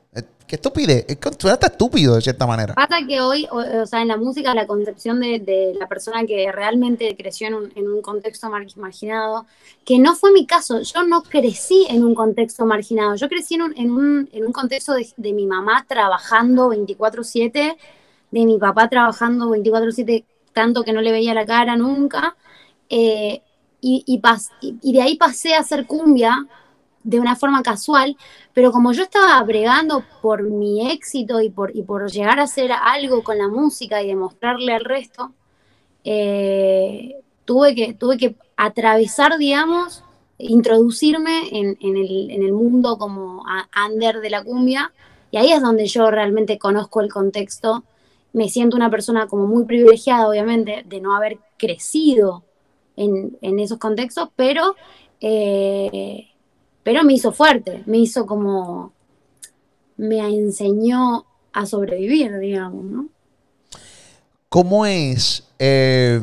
[0.48, 1.04] Qué estupidez.
[1.38, 2.72] Suena hasta estúpido de cierta manera.
[2.74, 6.24] Pasa que hoy, o, o sea, en la música, la concepción de, de la persona
[6.24, 9.44] que realmente creció en un, en un contexto mar- marginado,
[9.84, 13.62] que no fue mi caso, yo no crecí en un contexto marginado, yo crecí en
[13.62, 17.76] un, en un, en un contexto de, de mi mamá trabajando 24/7,
[18.30, 22.36] de mi papá trabajando 24/7, tanto que no le veía la cara nunca,
[22.88, 23.42] eh,
[23.82, 26.46] y, y, pas- y de ahí pasé a hacer cumbia
[27.08, 28.16] de una forma casual,
[28.52, 32.70] pero como yo estaba bregando por mi éxito y por, y por llegar a hacer
[32.70, 35.32] algo con la música y demostrarle al resto,
[36.04, 37.16] eh,
[37.46, 40.04] tuve, que, tuve que atravesar, digamos,
[40.36, 43.42] introducirme en, en el, en el mundo como
[43.86, 44.92] under de la cumbia,
[45.30, 47.84] y ahí es donde yo realmente conozco el contexto.
[48.34, 52.44] Me siento una persona como muy privilegiada, obviamente, de no haber crecido
[52.96, 54.76] en, en esos contextos, pero,
[55.20, 56.27] eh,
[56.88, 58.94] pero me hizo fuerte, me hizo como,
[59.98, 63.08] me enseñó a sobrevivir, digamos, ¿no?
[64.48, 65.44] ¿Cómo es?
[65.58, 66.18] eh,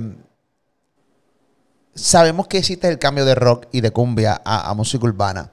[1.93, 5.51] sabemos que existe el cambio de rock y de cumbia a, música urbana.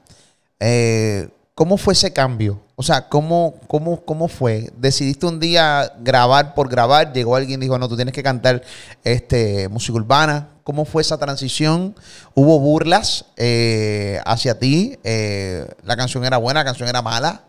[0.59, 2.61] Eh, ¿Cómo fue ese cambio?
[2.75, 4.71] O sea, ¿cómo, cómo, ¿cómo fue?
[4.77, 7.13] ¿Decidiste un día grabar por grabar?
[7.13, 8.63] ¿Llegó alguien y dijo, no, tú tienes que cantar
[9.03, 10.52] este, música urbana?
[10.63, 11.93] ¿Cómo fue esa transición?
[12.35, 14.97] ¿Hubo burlas eh, hacia ti?
[15.03, 16.61] Eh, ¿La canción era buena?
[16.61, 17.43] ¿La canción era mala?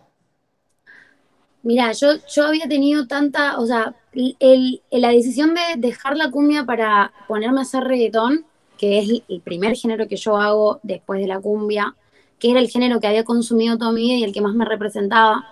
[1.62, 3.94] Mira, yo, yo había tenido tanta, o sea,
[4.90, 8.44] la decisión de dejar la cumbia para ponerme a hacer reggaetón,
[8.76, 11.94] que es el primer género que yo hago después de la cumbia,
[12.40, 14.64] que era el género que había consumido toda mi vida y el que más me
[14.64, 15.46] representaba,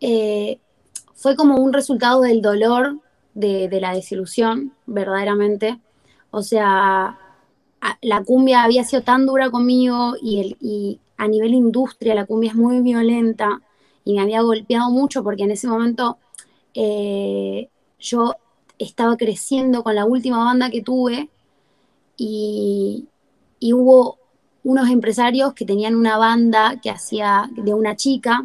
[0.00, 0.58] eh,
[1.14, 2.98] fue como un resultado del dolor
[3.34, 5.78] de la desilusión, verdaderamente.
[6.30, 7.18] O sea,
[8.02, 12.56] la cumbia había sido tan dura conmigo y, y a nivel industria la cumbia es
[12.56, 13.60] muy violenta
[14.04, 16.18] y me había golpeado mucho porque en ese momento
[16.74, 18.34] eh, yo
[18.78, 21.28] estaba creciendo con la última banda que tuve
[22.16, 23.06] y,
[23.60, 24.18] y hubo
[24.64, 28.44] unos empresarios que tenían una banda que hacía de una chica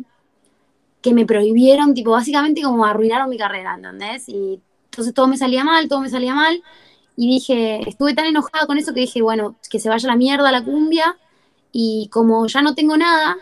[1.01, 4.29] que me prohibieron, tipo, básicamente como arruinaron mi carrera, ¿entendés?
[4.29, 6.63] Y entonces todo me salía mal, todo me salía mal.
[7.15, 10.51] Y dije, estuve tan enojada con eso que dije, bueno, que se vaya la mierda
[10.51, 11.17] la cumbia.
[11.71, 13.37] Y como ya no tengo nada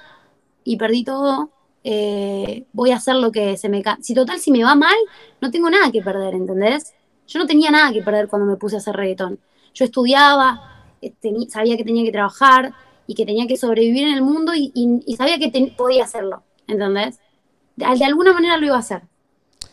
[0.64, 1.52] y perdí todo,
[1.84, 3.84] eh, voy a hacer lo que se me...
[4.02, 4.96] Si total, si me va mal,
[5.42, 6.94] no tengo nada que perder, ¿entendés?
[7.28, 9.40] Yo no tenía nada que perder cuando me puse a hacer reggaetón.
[9.74, 11.14] Yo estudiaba, eh,
[11.50, 12.74] sabía que tenía que trabajar
[13.08, 14.72] y que tenía que sobrevivir en el mundo y,
[15.18, 17.20] sabía que podía hacerlo, ¿entendés?
[17.76, 19.04] De alguna manera lo iba a hacer.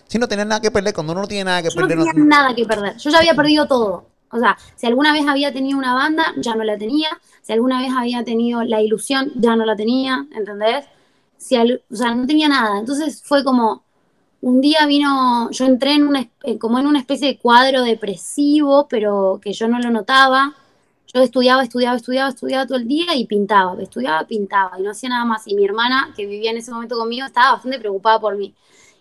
[0.09, 2.05] Si no tenés nada que perder, cuando uno no tiene nada que Yo no perder...
[2.07, 2.97] tenía nada que perder.
[2.97, 4.07] Yo ya había perdido todo.
[4.31, 7.09] O sea, si alguna vez había tenido una banda, ya no la tenía.
[7.42, 10.87] Si alguna vez había tenido la ilusión, ya no la tenía, ¿entendés?
[11.37, 12.79] Si al- o sea, no tenía nada.
[12.79, 13.85] Entonces fue como,
[14.40, 18.87] un día vino, yo entré en una, eh, como en una especie de cuadro depresivo,
[18.88, 20.55] pero que yo no lo notaba.
[21.12, 25.09] Yo estudiaba, estudiaba, estudiaba, estudiaba todo el día y pintaba, estudiaba, pintaba y no hacía
[25.09, 25.47] nada más.
[25.47, 28.55] Y mi hermana, que vivía en ese momento conmigo, estaba bastante preocupada por mí.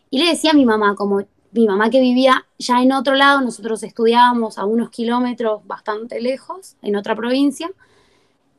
[0.10, 3.42] Y le decía a mi mamá, como mi mamá que vivía ya en otro lado,
[3.42, 7.70] nosotros estudiábamos a unos kilómetros bastante lejos, en otra provincia.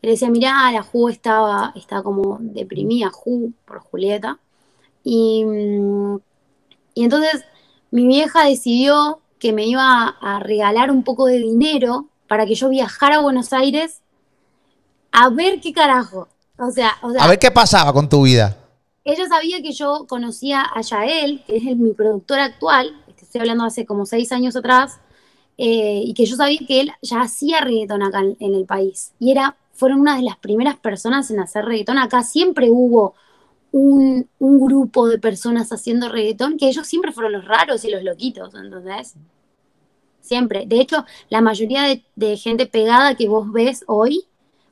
[0.02, 4.38] Le decía, mirá, la Ju estaba, está como deprimida, Ju, por Julieta.
[5.02, 6.18] Y, mm,
[6.94, 7.44] y entonces
[7.90, 12.68] mi vieja decidió que me iba a regalar un poco de dinero para que yo
[12.68, 14.02] viajara a Buenos Aires
[15.12, 16.28] a ver qué carajo.
[16.58, 18.56] O sea, o sea A ver qué pasaba con tu vida.
[19.12, 23.64] Ella sabía que yo conocía a Yael, que es el- mi productor actual, estoy hablando
[23.64, 25.00] hace como seis años atrás,
[25.58, 29.12] eh, y que yo sabía que él ya hacía reggaetón acá en, en el país.
[29.18, 31.98] Y era, fueron una de las primeras personas en hacer reggaetón.
[31.98, 33.14] Acá siempre hubo
[33.72, 38.02] un, un grupo de personas haciendo reggaetón, que ellos siempre fueron los raros y los
[38.04, 39.14] loquitos, ¿entendés?
[40.20, 40.64] Siempre.
[40.66, 44.24] De hecho, la mayoría de, de gente pegada que vos ves hoy,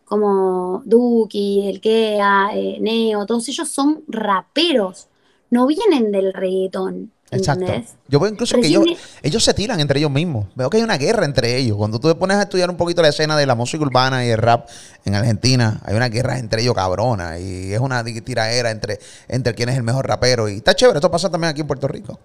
[0.06, 5.08] como Duki, El Kea, eh, Neo, todos ellos son raperos,
[5.50, 7.64] no vienen del reggaetón, Exacto.
[7.64, 7.96] ¿entendés?
[8.08, 8.84] Yo veo incluso que ellos,
[9.22, 10.46] ellos se tiran entre ellos mismos.
[10.54, 11.76] Veo que hay una guerra entre ellos.
[11.76, 14.30] Cuando tú te pones a estudiar un poquito la escena de la música urbana y
[14.30, 14.68] el rap
[15.04, 17.38] en Argentina, hay una guerra entre ellos cabrona.
[17.40, 20.48] Y es una tiraera entre, entre quién es el mejor rapero.
[20.48, 20.98] Y está chévere.
[20.98, 22.16] Esto pasa también aquí en Puerto Rico.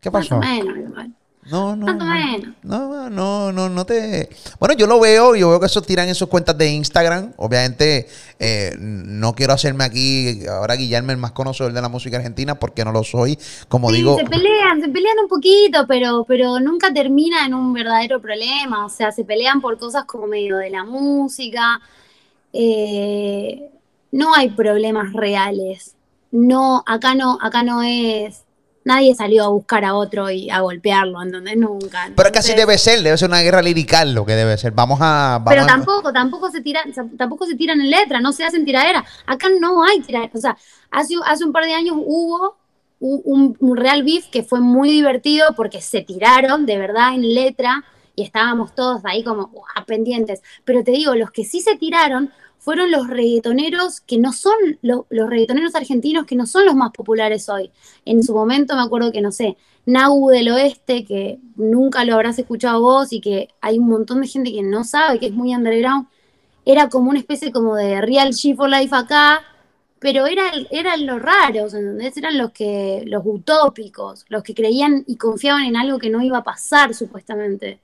[0.00, 0.36] ¿Qué Más pasó?
[0.36, 1.12] o menos, igual.
[1.50, 1.86] No, no.
[1.86, 2.54] O no.
[2.62, 4.28] No, no, no, no te.
[4.58, 7.32] Bueno, yo lo veo, yo veo que eso tiran en sus cuentas de Instagram.
[7.36, 8.06] Obviamente,
[8.38, 12.84] eh, no quiero hacerme aquí ahora Guillermo el más conocedor de la música argentina porque
[12.84, 13.38] no lo soy.
[13.68, 17.72] Como Sí, digo, se pelean, se pelean un poquito, pero, pero nunca termina en un
[17.72, 18.86] verdadero problema.
[18.86, 21.80] O sea, se pelean por cosas como medio de la música.
[22.52, 23.70] Eh,
[24.12, 25.96] no hay problemas reales.
[26.30, 28.44] No, acá no, acá no es.
[28.82, 31.56] Nadie salió a buscar a otro y a golpearlo, ¿entendés?
[31.56, 32.10] Nunca.
[32.16, 34.56] pero es que así Entonces- debe ser, debe ser una guerra lirical lo que debe
[34.56, 34.72] ser.
[34.72, 35.38] Vamos a.
[35.38, 38.64] Vamos Pero a- tampoco, tampoco se tiran, tampoco se tiran en letra, no se hacen
[38.64, 39.04] tiraderas.
[39.26, 40.34] Acá no hay tiraderas.
[40.34, 40.56] O sea,
[40.90, 42.56] hace, hace un par de años hubo
[43.00, 47.84] un, un- real beef que fue muy divertido porque se tiraron de verdad en letra
[48.16, 50.42] y estábamos todos ahí como "Uah", pendientes.
[50.64, 55.06] Pero te digo, los que sí se tiraron fueron los reggaetoneros que no son lo-
[55.10, 57.70] los reggaetoneros argentinos que no son los más populares hoy.
[58.04, 62.38] En su momento me acuerdo que, no sé, Nagu del Oeste, que nunca lo habrás
[62.38, 65.54] escuchado vos y que hay un montón de gente que no sabe, que es muy
[65.54, 66.06] underground,
[66.64, 69.40] era como una especie como de Real G for Life acá,
[69.98, 72.16] pero era, eran los raros, ¿entendés?
[72.16, 76.38] Eran los que, los utópicos, los que creían y confiaban en algo que no iba
[76.38, 77.80] a pasar, supuestamente.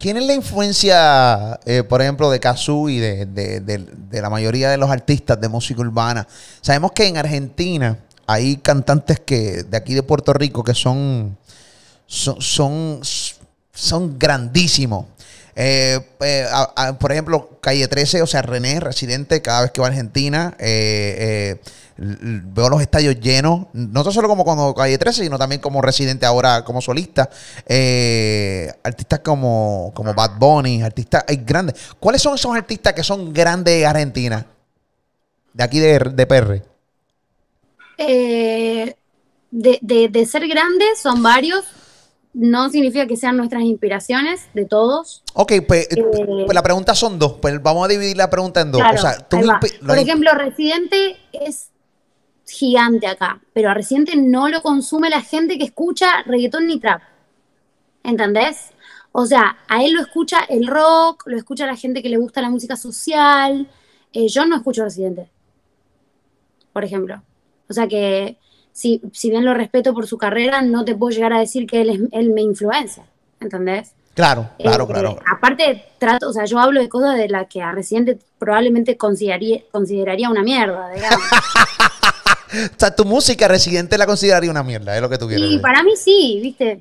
[0.00, 4.70] ¿Quién es la influencia, eh, por ejemplo, de Kazoo y de, de- de- la mayoría
[4.70, 6.26] de los artistas de música urbana?
[6.62, 11.36] Sabemos que en Argentina hay cantantes que de aquí de Puerto Rico que son,
[12.06, 13.00] son,
[13.74, 15.04] son grandísimos.
[15.56, 16.46] Eh, eh,
[16.98, 21.58] por ejemplo, Calle 13, o sea, René, residente, cada vez que va a Argentina, eh,
[21.58, 21.60] eh,
[21.96, 26.64] veo los estadios llenos, no solo como cuando Calle 13, sino también como residente ahora
[26.64, 27.28] como solista.
[28.82, 31.74] Artistas como, como Bad Bunny, artistas grandes.
[31.98, 34.46] ¿Cuáles son esos artistas que son grandes de Argentina?
[35.52, 36.62] De aquí de, de PR.
[39.50, 41.64] De- de ser grandes son varios,
[42.32, 45.22] no significa que sean nuestras inspiraciones de todos.
[45.34, 47.34] Ok, pues, Eh, pues la pregunta son dos.
[47.40, 48.80] Pues vamos a dividir la pregunta en dos.
[48.80, 49.38] Claro, o sea, tú
[49.86, 51.70] Por ejemplo, Residente es
[52.46, 57.02] gigante acá, pero a Residente no lo consume la gente que escucha reggaetón ni trap.
[58.02, 58.70] ¿Entendés?
[59.12, 62.40] O sea, a él lo escucha el rock, lo escucha la gente que le gusta
[62.40, 63.68] la música social.
[64.12, 65.28] Eh, yo no escucho Residente,
[66.72, 67.22] por ejemplo.
[67.68, 68.38] O sea que,
[68.80, 71.82] si, si bien lo respeto por su carrera, no te puedo llegar a decir que
[71.82, 73.04] él, es- él me influencia.
[73.40, 73.92] ¿Entendés?
[74.14, 75.18] Claro, claro, Eh, claro.
[75.30, 79.60] Aparte, trato, o sea, yo hablo de cosas de las que a Residente probablemente consideraría,
[79.70, 81.20] consideraría una mierda, digamos.
[82.52, 85.60] O sea, tu música residente la consideraría una mierda, es lo que tú quieres decir.
[85.62, 86.80] para mí sí, ¿viste?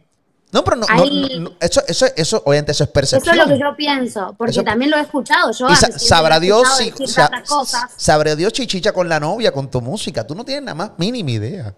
[0.51, 3.35] No, pero no, no, ahí- no, no, eso, eso, eso, obviamente, eso es Eso percepción.
[3.39, 5.51] es lo que yo pienso, porque Eso- también lo he escuchado.
[5.51, 7.91] Yo y sa- sabrá Dios si sa- cosas.
[7.95, 10.25] sabrá Dios chichicha con la novia, con tu música.
[10.25, 11.75] Tú no tienes nada más mínima idea.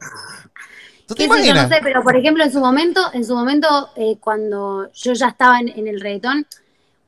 [1.06, 1.70] ¿Tú te sé yo, imaginas?
[1.70, 5.28] no sé, pero por ejemplo, en su momento, en su momento, eh, cuando yo ya
[5.28, 6.48] estaba en, en el reggaetón,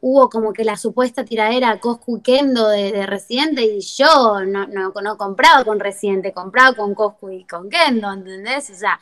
[0.02, 4.68] hubo como que la supuesta tiradera Coscu y Kendo de, de Residente y yo no,
[4.68, 8.70] no, compraba con Residente, compraba con Coscu y con Kendo, ¿entendés?
[8.70, 9.00] O sea,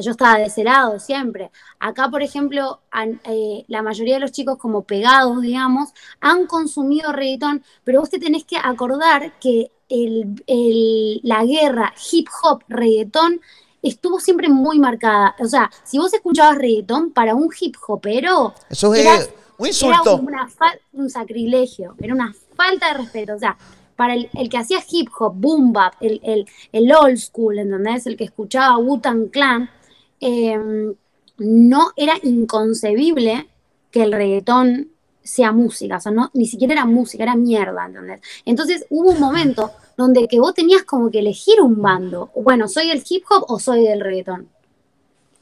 [0.00, 1.50] yo estaba de ese lado siempre.
[1.78, 2.80] Acá, por ejemplo,
[3.24, 8.18] eh, la mayoría de los chicos como pegados, digamos, han consumido reggaetón, pero vos te
[8.18, 13.40] tenés que acordar que el- el- la guerra hip hop, reggaetón,
[13.82, 15.36] estuvo siempre muy marcada.
[15.38, 19.14] O sea, si vos escuchabas reggaetón para un hip hopero, Eso es era-
[19.58, 20.16] un era insulto.
[20.16, 23.34] una fa- un sacrilegio, era una falta de respeto.
[23.34, 23.56] O sea,
[23.96, 28.06] para el, el que hacía hip hop, boom bap, el, el, el old school, ¿entendés?
[28.06, 29.70] El que escuchaba Wu-Tang Clan,
[30.20, 30.58] eh,
[31.38, 33.46] no era inconcebible
[33.90, 34.88] que el reggaetón
[35.22, 38.20] sea música, o sea, no, ni siquiera era música, era mierda, ¿entendés?
[38.44, 42.88] Entonces hubo un momento donde que vos tenías como que elegir un bando, bueno, soy
[42.88, 44.48] del hip hop o soy del reggaetón.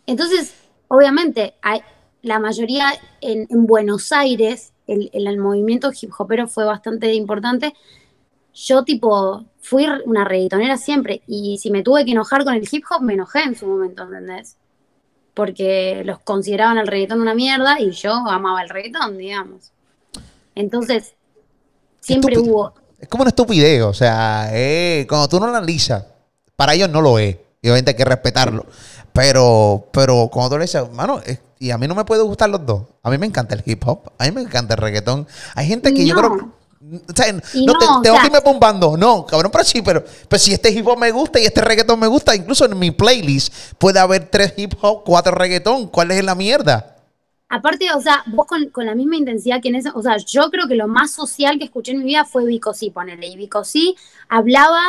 [0.06, 0.54] Entonces,
[0.88, 1.54] obviamente,
[2.22, 2.86] la mayoría
[3.20, 7.74] en, en Buenos Aires, el- el movimiento hip hopero fue bastante importante.
[8.54, 11.22] Yo, tipo, fui una reggaetonera siempre.
[11.26, 14.04] Y si me tuve que enojar con el hip hop, me enojé en su momento,
[14.04, 14.56] ¿entendés?
[15.34, 19.72] Porque los consideraban el reggaetón una mierda y yo amaba el reggaetón, digamos.
[20.54, 21.14] Entonces,
[22.00, 22.74] siempre hubo.
[23.00, 26.04] Es como una estupidez, o sea, eh, cuando tú no lo analizas,
[26.56, 27.36] para ellos no lo es.
[27.60, 28.66] Y obviamente hay que respetarlo.
[29.12, 32.50] Pero, pero cuando tú le dices, mano, es- y a mí no me puede gustar
[32.50, 32.82] los dos.
[33.02, 35.26] A mí me encanta el hip hop, a mí me encanta el reggaetón.
[35.54, 36.30] Hay gente que yo creo
[36.96, 38.96] o sea, Y no, no, te- o tengo sea- que irme bombando.
[38.96, 41.98] No, cabrón, pero sí, pero, pero si este hip hop me gusta y este reggaetón
[42.00, 45.88] me gusta, incluso en mi playlist puede haber tres hip hop, cuatro reggaetón.
[45.88, 46.90] ¿Cuál es la mierda?
[47.48, 50.50] Aparte, o sea, vos con, con la misma intensidad que en ese, o sea, yo
[50.50, 53.26] creo que lo más social que escuché en mi vida fue Vico Sí, ponele.
[53.28, 53.94] Y Vico Sí
[54.28, 54.80] hablaba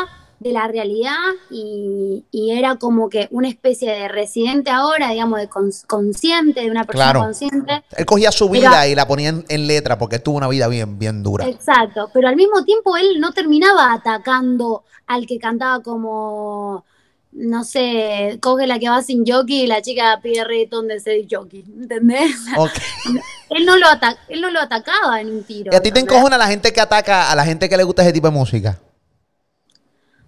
[0.45, 1.15] de la realidad
[1.49, 5.49] y, era como que una especie de residente ahora, digamos, de
[5.87, 7.83] consciente, de una persona consciente.
[7.97, 11.23] Él cogía su vida y la ponía en, letra porque tuvo una vida bien, bien
[11.23, 11.47] dura.
[11.47, 16.85] Exacto, pero al mismo tiempo él no terminaba atacando al que cantaba como
[17.31, 21.25] no sé, coge la que va sin jockey y la chica pide reggaetón de ser
[21.29, 22.31] jockey, ¿entendés?
[23.49, 23.87] él, no lo
[24.29, 25.71] él no lo atacaba en un tiro.
[25.73, 28.03] ¿Y a ti te encojona la gente que ataca a la gente que le gusta
[28.03, 28.79] ese tipo de música?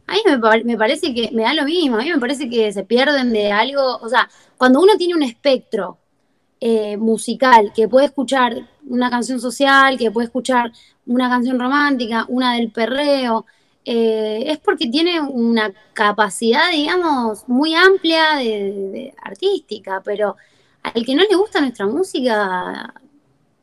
[0.07, 0.19] A mí
[0.63, 3.51] me, parece que me da lo mismo, a mí me parece que se pierden de
[3.51, 5.97] algo, o sea, cuando uno tiene un espectro
[6.61, 10.71] eh, musical, que puede escuchar una canción social, que puede escuchar
[11.05, 13.45] una canción romántica, una del perreo,
[13.89, 20.35] eh, es porque tiene una capacidad, digamos, muy amplia de, artística, pero
[20.83, 22.93] al que no le gusta nuestra música,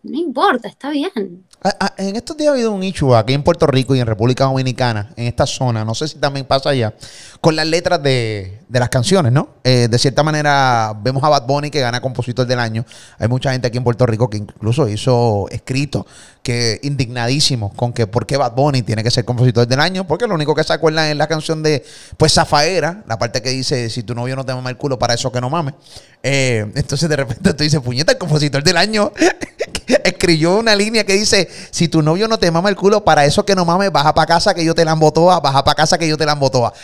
[0.05, 1.45] no importa, está bien.
[1.63, 4.07] Ah, ah, en estos días ha habido un issue aquí en Puerto Rico y en
[4.07, 6.95] República Dominicana, en esta zona, no sé si también pasa allá,
[7.41, 9.49] con las letras de, las canciones, ¿no?
[9.65, 12.85] Eh, de cierta manera, vemos a Bad Bunny que gana compositor del año.
[13.19, 16.05] Hay mucha gente aquí en Puerto Rico que incluso hizo escritos
[16.45, 20.27] que indignadísimos con que por qué Bad Bunny tiene que ser compositor del año, porque
[20.27, 21.83] lo único que se acuerdan es la canción de,
[22.19, 25.15] pues, Zafaera, la parte que dice, si tu novio no te mama el culo, para
[25.15, 25.75] eso que no mames.
[26.23, 29.11] Eh, entonces de repente tú dices, puñeta, el compositor del año
[30.05, 33.47] escribió una línea que dice, si tu novio no te mama el culo, para eso
[33.47, 36.07] que no mames, baja para casa que yo te la embotoa, baja para casa que
[36.07, 36.75] yo te la embotoa.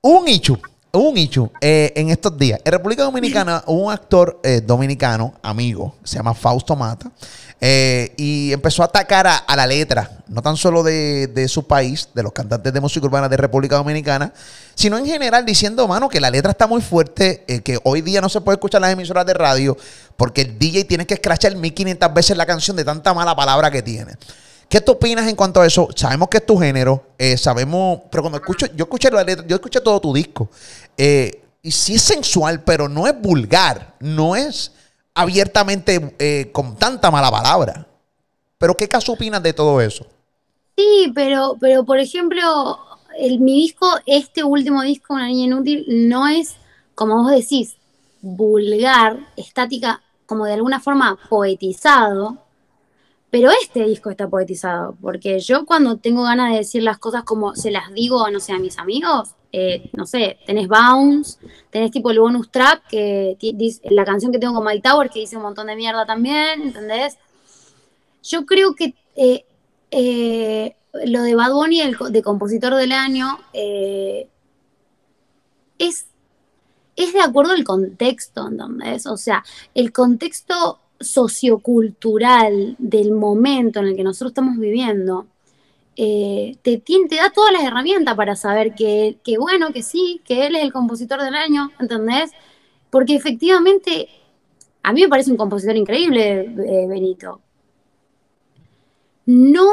[0.00, 0.58] Un ichu,
[0.92, 2.58] un ichu eh, en estos días.
[2.64, 7.10] En República Dominicana un actor eh, dominicano, amigo, se llama Fausto Mata,
[7.60, 12.22] eh, y empezó a atacar a, la letra, no tan solo de, su país, de
[12.22, 14.32] los cantantes de música urbana de República Dominicana,
[14.74, 18.28] sino en general diciendo, mano, que la letra está muy fuerte, que hoy día no
[18.28, 19.76] se puede escuchar las emisoras de radio
[20.16, 23.82] porque el DJ tiene que escrachar 1500 veces la canción de tanta mala palabra que
[23.82, 24.16] tiene.
[24.68, 25.88] ¿Qué tú opinas en cuanto a eso?
[25.94, 29.56] Sabemos que es tu género, eh, sabemos, pero cuando escucho, yo escuché la letra, yo
[29.56, 30.50] escuché todo tu disco.
[30.96, 34.72] Eh, y sí es sensual, pero no es vulgar, no es
[35.14, 37.86] abiertamente eh, con tanta mala palabra.
[38.58, 40.06] Pero ¿qué caso opinas de todo eso?
[40.76, 42.78] Sí, pero, pero por ejemplo,
[43.18, 46.56] el, mi disco, este último disco, Una Niña Inútil, no es,
[46.94, 47.76] como vos decís,
[48.20, 52.38] vulgar, estática, como de alguna forma poetizado,
[53.30, 57.54] pero este disco está poetizado, porque yo cuando tengo ganas de decir las cosas como
[57.54, 61.38] se las digo, no sé, a mis amigos, eh, no sé, tenés Bounce,
[61.70, 63.36] tenés tipo el bonus trap, que
[63.84, 67.16] la canción que tengo con Mike Tower, que dice un montón de mierda también, ¿entendés?
[68.24, 69.44] Yo creo que eh,
[69.92, 70.74] eh,
[71.04, 74.26] lo de Bad Bunny, el de compositor del año, es,
[75.78, 79.06] es de acuerdo al contexto, ¿entendés?
[79.06, 85.28] O sea, el contexto sociocultural del momento en el que nosotros estamos viviendo,
[85.96, 86.82] eh, te,
[87.16, 91.22] da todas las herramientas para saber que, bueno, que sí, que él es el compositor
[91.22, 92.32] del año, ¿entendés?
[92.90, 94.08] Porque efectivamente,
[94.82, 97.40] a mí me parece un compositor increíble, eh, Benito.
[99.26, 99.70] No,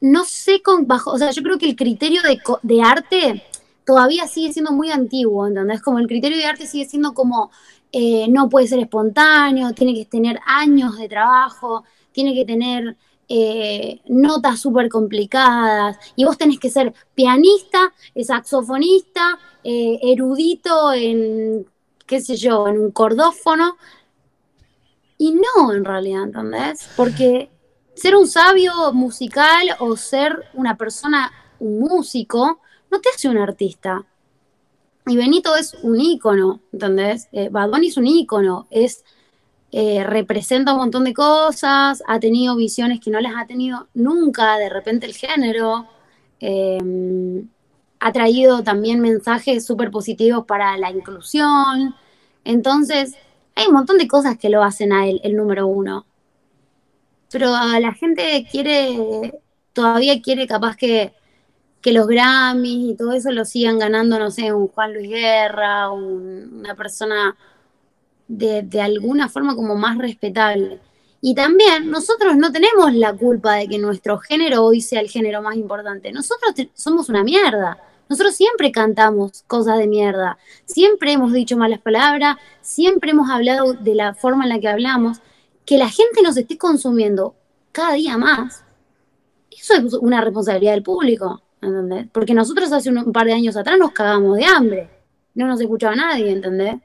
[0.00, 3.42] no sé bajo, o sea, yo creo que el criterio de, de arte
[3.84, 5.80] todavía sigue siendo muy antiguo, ¿entendés?
[5.82, 7.50] Como el criterio de arte sigue siendo como
[7.92, 12.96] eh, no puede ser espontáneo, tiene que tener años de trabajo, tiene que tener
[13.28, 21.66] eh, notas súper complicadas, y vos tenés que ser pianista, saxofonista, eh, erudito en,
[22.06, 23.76] qué sé yo, en un cordófono,
[25.18, 26.88] y no en realidad, ¿entendés?
[26.96, 27.50] Porque
[27.94, 32.60] ser un sabio musical o ser una persona, un músico,
[32.90, 34.04] no te hace un artista.
[35.06, 37.28] Y Benito es un ícono, ¿entendés?
[37.32, 39.04] Eh, Bad Bunny es un ícono, es,
[39.76, 44.56] eh, representa un montón de cosas, ha tenido visiones que no las ha tenido nunca,
[44.56, 45.88] de repente el género,
[46.38, 47.48] em,
[47.98, 51.96] ha traído también mensajes súper positivos para la inclusión,
[52.44, 53.16] entonces
[53.56, 56.06] hay un montón de cosas que lo hacen a él el número uno.
[57.32, 57.46] Pero
[57.80, 59.40] la gente quiere,
[59.72, 61.14] todavía quiere capaz que
[61.82, 65.90] que los Grammys y todo eso lo sigan ganando, no sé, un Juan Luis Guerra,
[65.90, 67.36] una persona
[68.38, 70.80] de, alguna forma como más respetable.
[71.20, 75.40] Y también nosotros no tenemos la culpa de que nuestro género hoy sea el género
[75.42, 76.12] más importante.
[76.12, 77.78] Nosotros somos una mierda.
[78.08, 80.36] Nosotros siempre cantamos cosas de mierda.
[80.66, 82.36] Siempre hemos dicho malas palabras.
[82.60, 85.18] Siempre hemos hablado de la forma en la que hablamos.
[85.64, 87.34] Que la gente nos esté consumiendo
[87.72, 88.62] cada día más.
[89.50, 91.40] Eso es una responsabilidad del público.
[92.12, 94.90] Porque nosotros hace un, par de años atrás nos cagamos de hambre,
[95.34, 96.76] no nos escuchaba nadie, ¿entendés?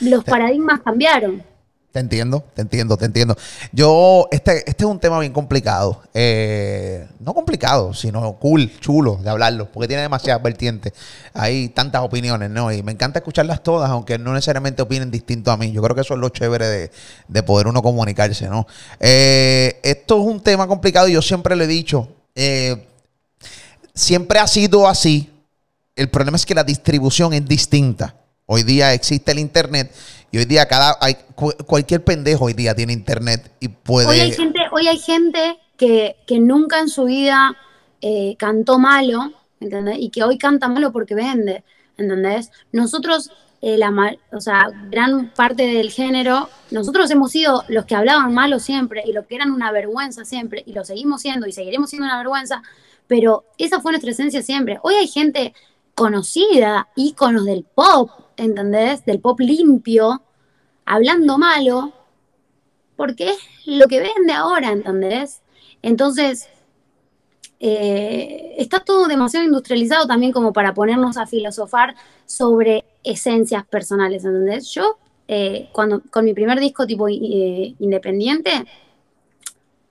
[0.00, 1.42] Los paradigmas cambiaron.
[1.92, 3.36] Te entiendo, te entiendo, te entiendo.
[3.72, 6.00] Yo, este, este es un tema bien complicado.
[6.14, 10.92] Eh, no complicado, sino cool, chulo de hablarlo, porque tiene demasiadas vertientes.
[11.34, 12.70] Hay tantas opiniones, ¿no?
[12.70, 15.72] Y me encanta escucharlas todas, aunque no necesariamente opinen distinto a mí.
[15.72, 16.90] Yo creo que eso es lo chévere
[17.26, 18.68] de, poder uno comunicarse, ¿no?
[19.00, 22.86] Eh, esto es un tema complicado y yo siempre le he dicho, eh,
[23.94, 25.28] siempre ha sido así.
[25.96, 28.19] El problema es que la distribución es distinta.
[28.52, 29.94] Hoy día existe el Internet
[30.32, 31.16] y hoy día cada hay,
[31.66, 34.08] cualquier pendejo hoy día tiene internet y puede.
[34.08, 37.56] Hoy hay gente, hoy hay gente que, nunca en su vida
[38.00, 39.98] eh, cantó malo, ¿entendés?
[40.00, 41.62] Y que hoy canta malo porque vende,
[41.96, 42.50] ¿entendés?
[42.72, 43.30] Nosotros,
[43.62, 48.58] eh, la, o sea, gran parte del género, nosotros hemos sido los que hablaban malo
[48.58, 52.06] siempre y los que eran una vergüenza siempre, y lo seguimos siendo y seguiremos siendo
[52.06, 52.62] una vergüenza,
[53.06, 54.80] pero esa fue nuestra esencia siempre.
[54.82, 55.54] Hoy hay gente
[56.00, 59.04] conocida, íconos del pop, ¿entendés?
[59.04, 60.22] Del pop limpio,
[60.86, 61.92] hablando malo,
[62.96, 65.42] porque es lo que vende ahora, ¿entendés?
[65.82, 66.48] Entonces,
[67.58, 71.94] eh, está todo demasiado industrializado también como para ponernos a filosofar
[72.24, 74.72] sobre esencias personales, ¿entendés?
[74.72, 74.96] Yo,
[75.28, 78.64] eh, cuando con mi primer disco tipo eh, independiente,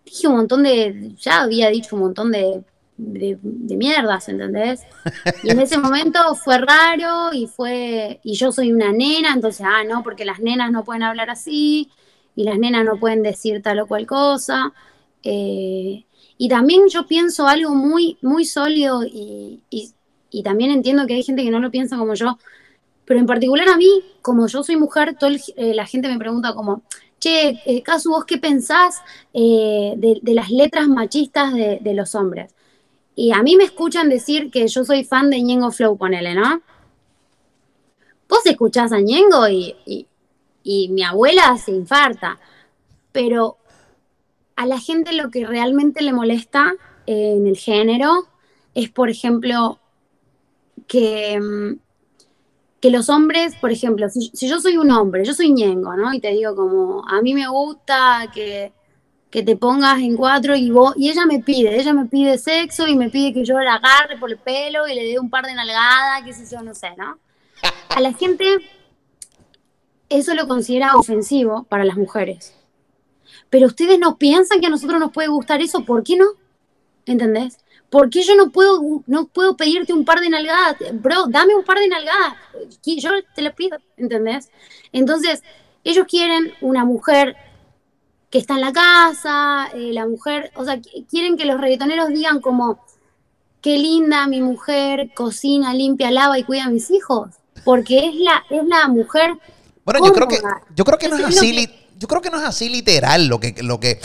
[0.03, 2.63] dije un montón de, ya había dicho un montón de
[2.99, 3.37] de,
[3.77, 4.81] mierdas, ¿entendés?
[5.43, 9.83] Y en ese momento fue raro y fue, y yo soy una nena, entonces, ah,
[9.87, 11.89] no, porque las nenas no pueden hablar así
[12.35, 14.73] y las nenas no pueden decir tal o cual cosa.
[15.23, 16.05] Eh,
[16.37, 19.61] y también yo pienso algo muy, muy sólido y,
[20.43, 22.37] también entiendo que hay gente que no lo piensa como yo,
[23.05, 23.89] pero en particular a mí,
[24.21, 26.83] como yo soy mujer, toda eh, la gente me pregunta como,
[27.19, 29.01] che, eh, Casu, ¿vos qué pensás
[29.33, 32.53] de, las letras machistas de, de los hombres?
[33.19, 36.61] Y a mí me escuchan decir que yo soy fan de Ñengo Flow, ponele, ¿no?
[38.29, 40.07] Vos escuchás a Ñengo y,
[40.63, 42.39] mi abuela se infarta.
[43.11, 43.57] Pero
[44.55, 46.73] a la gente lo que realmente le molesta
[47.07, 48.29] en el género
[48.73, 49.81] es, por ejemplo,
[50.87, 51.77] que, mm,
[52.79, 56.13] que los hombres, por ejemplo, si, si, yo soy un hombre, yo soy ñengo, ¿no?
[56.13, 58.71] Y te digo como, a mí me gusta que
[59.29, 62.87] que te pongas en cuatro y vos, y ella me pide, ella me pide sexo
[62.87, 65.45] y me pide que yo la agarre por el pelo y le dé un par
[65.45, 67.19] de nalgadas, qué sé yo, no sé, ¿no?
[67.89, 68.57] A la gente
[70.09, 72.55] eso lo considera ofensivo para las mujeres.
[73.49, 76.25] Pero ustedes no piensan que a nosotros nos puede gustar eso, ¿por qué no?
[77.05, 77.57] ¿Entendés?
[77.89, 80.77] ¿Por qué yo no puedo, no puedo pedirte un par de nalgadas?
[80.93, 82.35] Bro, dame un par de nalgadas.
[82.85, 84.51] Yo te lo pido, ¿entendés?
[84.91, 85.43] Entonces,
[85.83, 87.35] ellos quieren una mujer
[88.29, 92.41] que está en la casa, eh, la mujer, o sea, quieren que los reggaetoneros digan
[92.41, 92.79] como,
[93.61, 97.29] qué linda mi mujer, cocina, limpia, lava y cuida a mis hijos,
[97.63, 99.31] porque es la, es la mujer.
[99.83, 100.39] Bueno, yo creo que,
[100.75, 103.55] yo creo que no es así, yo creo que no es así literal lo que,
[103.63, 103.99] lo que.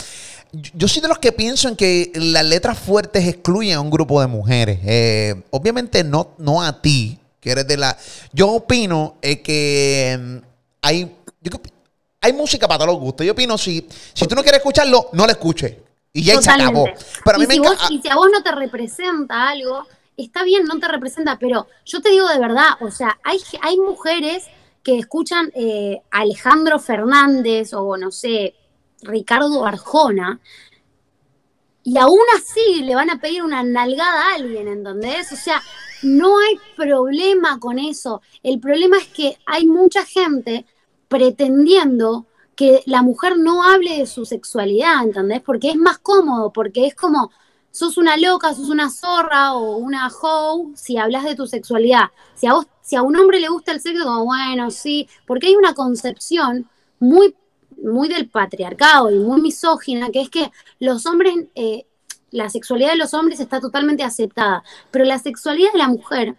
[0.73, 4.21] Yo soy de los que pienso en que las letras fuertes excluyen a un grupo
[4.21, 4.79] de mujeres.
[4.83, 7.97] Eh, obviamente no, no a ti, que eres de la.
[8.31, 10.37] Yo opino eh, que mm,
[10.81, 11.15] hay
[12.25, 13.25] hay música para todos los gustos.
[13.25, 15.75] Yo opino, si, si tú no quieres escucharlo, no lo escuches.
[16.11, 16.85] Y ya se acabó.
[17.23, 19.85] Pero a mí y, si vos, y si a vos no te representa algo,
[20.17, 23.77] está bien, no te representa, pero yo te digo de verdad, o sea, hay, hay
[23.77, 24.45] mujeres
[24.81, 28.55] que escuchan eh, Alejandro Fernández o no sé,
[29.01, 30.39] Ricardo Arjona,
[31.83, 35.31] y aún así le van a pedir una nalgada a alguien, ¿entendés?
[35.31, 35.61] O sea,
[36.01, 38.21] no hay problema con eso.
[38.41, 40.65] El problema es que hay mucha gente
[41.07, 42.25] pretendiendo
[42.55, 45.41] que la mujer no hable de su sexualidad, ¿entendés?
[45.41, 47.31] Porque es más cómodo, porque es como,
[47.75, 52.05] sos una loca, sos una zorra o una hoe si hablas de tu sexualidad.
[52.35, 55.47] Si a, vos, si a un hombre le gusta el sexo, como, bueno, sí, porque
[55.47, 57.35] hay una concepción muy,
[57.83, 61.85] muy del patriarcado y muy misógina, que es que los hombres, eh,
[62.31, 66.35] la sexualidad de los hombres está totalmente aceptada, pero la sexualidad de la mujer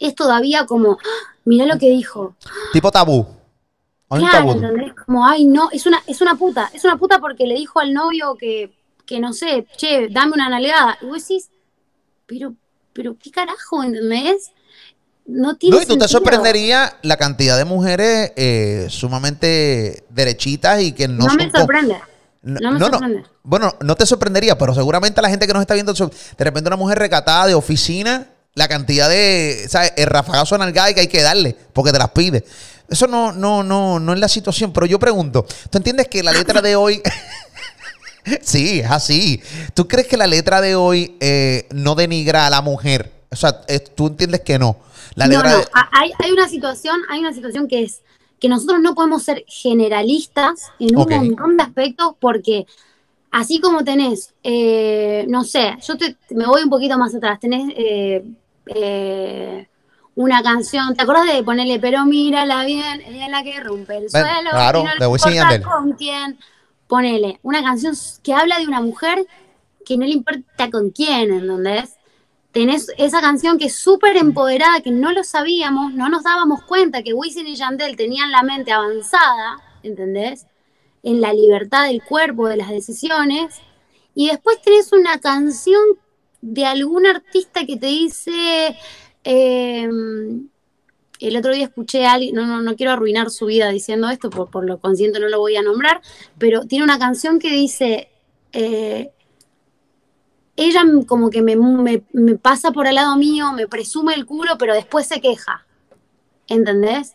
[0.00, 1.34] es todavía como, ¡ah!
[1.44, 2.34] mira lo que dijo.
[2.72, 3.35] Tipo tabú.
[4.08, 4.94] Claro, ¿entendés?
[4.94, 7.92] Como, ay, no, es una, es una puta, es una puta porque le dijo al
[7.92, 8.72] novio que,
[9.04, 10.96] que no sé, che, dame una nalgada.
[11.02, 11.50] Y vos decís,
[12.26, 12.54] pero,
[12.92, 14.52] pero, ¿qué carajo, entendés?
[15.26, 20.92] No tiene No, y tú te sorprendería la cantidad de mujeres eh, sumamente derechitas y
[20.92, 22.00] que no No me sorprende.
[22.42, 23.24] No, me sorprende.
[23.42, 26.76] Bueno, no te sorprendería, pero seguramente la gente que nos está viendo, de repente una
[26.76, 29.94] mujer recatada de oficina, la cantidad de, ¿sabes?
[29.96, 32.44] El rafagazo en que hay que darle, porque te las pide.
[32.88, 34.72] Eso no, no, no, no es la situación.
[34.72, 37.02] Pero yo pregunto, ¿tú entiendes que la letra de hoy...
[38.42, 39.42] sí, es así.
[39.74, 43.12] ¿Tú crees que la letra de hoy eh, no denigra a la mujer?
[43.30, 43.62] O sea,
[43.94, 44.76] tú entiendes que no.
[45.14, 45.48] La no, no.
[45.92, 48.02] Hay, hay, una situación, hay una situación que es
[48.38, 52.66] que nosotros no podemos ser generalistas en un montón de aspectos porque
[53.30, 57.72] así como tenés, eh, no sé, yo te, me voy un poquito más atrás, tenés
[57.76, 58.24] eh,
[58.66, 59.68] eh,
[60.16, 64.10] una canción, ¿te acuerdas de ponerle, pero mírala bien, ella es la que rompe el
[64.10, 66.38] suelo, claro, no con quién,
[66.88, 67.94] ponele, una canción
[68.24, 69.24] que habla de una mujer
[69.84, 71.96] que no le importa con quién, ¿en dónde es?
[72.56, 77.02] tenés esa canción que es súper empoderada, que no lo sabíamos, no nos dábamos cuenta
[77.02, 80.46] que Wisin y Yandel tenían la mente avanzada, ¿entendés?
[81.02, 83.56] En la libertad del cuerpo, de las decisiones.
[84.14, 85.82] Y después tenés una canción
[86.40, 88.74] de algún artista que te dice,
[89.26, 90.48] em,
[91.18, 94.30] el otro día escuché a alguien, no, no, no quiero arruinar su vida diciendo esto,
[94.30, 96.00] por, por lo consciente no lo voy a nombrar,
[96.38, 98.08] pero tiene una canción que dice,
[98.52, 99.10] eh,
[100.56, 101.56] ella como que me,
[102.38, 105.66] pasa por al lado mío, me presume el culo, pero después se queja.
[106.48, 107.14] ¿Entendés?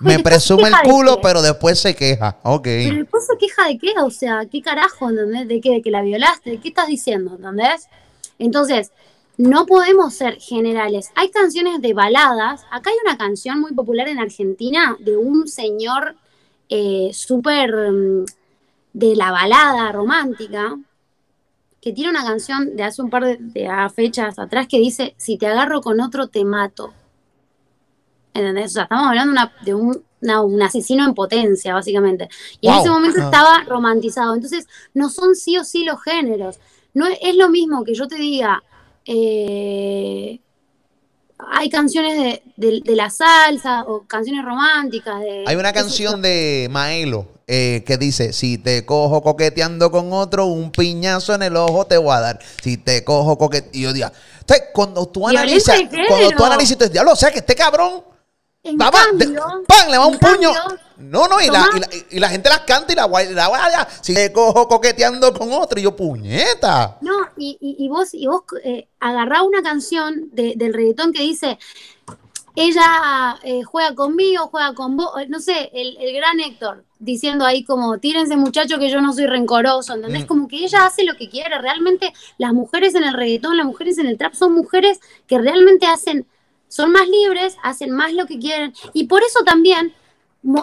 [0.00, 2.38] Me presume el culo, pero después se queja.
[2.42, 2.64] Ok.
[2.64, 5.48] Pero después se queja de qué, o sea, ¿qué carajo, entendés?
[5.48, 5.70] ¿De qué?
[5.70, 6.50] ¿De que la violaste?
[6.50, 7.88] ¿De qué estás diciendo, entendés?
[8.38, 8.90] Entonces,
[9.38, 11.10] no podemos ser generales.
[11.14, 12.64] Hay canciones de baladas.
[12.70, 16.16] Acá hay una canción muy popular en Argentina de un señor
[16.68, 18.24] eh, súper mm,
[18.92, 20.76] de la balada romántica,
[21.80, 25.48] que tiene una canción de hace un par de, fechas atrás que dice, si te
[25.48, 26.92] agarro con otro, te mato.
[28.34, 28.70] ¿Entendés?
[28.70, 32.28] O sea, estamos hablando de un, asesino en potencia, básicamente.
[32.60, 33.24] Y en ese momento ah.
[33.24, 34.34] estaba romantizado.
[34.34, 36.60] Entonces, no son sí o sí los géneros.
[36.94, 38.62] No es, lo mismo que yo te diga,
[39.06, 40.40] eh,
[41.50, 45.20] hay canciones de, la salsa o canciones románticas.
[45.20, 50.46] De, hay una canción de Maelo eh, que dice, si te cojo coqueteando con otro,
[50.46, 52.38] un piñazo en el ojo te voy a dar.
[52.62, 53.78] Si te cojo coqueteando...
[53.78, 54.08] Y yo digo,
[54.72, 58.04] cuando tú analizas, cuando tú analizas, diablo, o sea que este cabrón
[58.64, 59.90] en cambio, ¡Pam!
[59.90, 60.52] Le va un puño.
[60.98, 61.68] no, no, y la,
[62.10, 63.88] y, la, gente las canta y la guaya.
[64.00, 66.96] Si te cojo coqueteando con otro, y yo, puñeta.
[67.00, 67.12] No,
[67.42, 71.58] y, y vos, y vos eh, agarrá una canción del reggaetón que dice.
[72.54, 77.96] Ella eh, juega conmigo, juega con vos, no sé, el, gran Héctor, diciendo ahí como,
[77.96, 80.24] tírense muchachos que yo no soy rencoroso, ¿entendés?
[80.24, 80.26] Mm.
[80.26, 83.96] Como que ella hace lo que quiere, realmente las mujeres en el reggaetón, las mujeres
[83.96, 86.26] en el trap son mujeres que realmente hacen
[86.68, 89.92] son más libres, hacen más lo que quieren y por eso también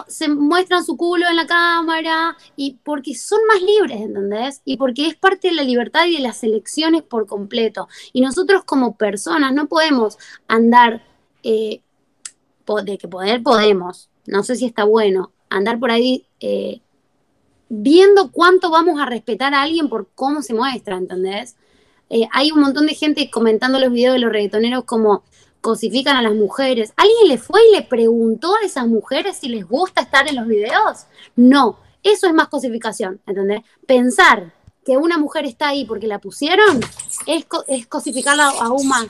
[0.08, 4.60] se muestran su culo en la cámara y porque son más libres, ¿entendés?
[4.64, 7.88] Y porque es parte de la libertad y de las elecciones por completo.
[8.12, 10.18] Y nosotros como personas no podemos
[10.48, 11.02] andar,
[11.42, 11.80] eh,
[12.84, 16.80] de que poder podemos, no sé si está bueno, andar por ahí eh,
[17.68, 21.56] viendo cuánto vamos a respetar a alguien por cómo se muestra, ¿entendés?
[22.10, 25.22] Eh, hay un montón de gente comentando los videos de los reggaetoneros como
[25.60, 26.92] cosifican a las mujeres.
[26.96, 30.46] ¿Alguien le fue y le preguntó a esas mujeres si les gusta estar en los
[30.46, 31.06] videos?
[31.36, 33.62] No, eso es más cosificación, ¿entendés?
[33.86, 34.52] Pensar
[34.84, 36.80] que una mujer está ahí porque la pusieron
[37.26, 39.06] es, es cosificarla aún más.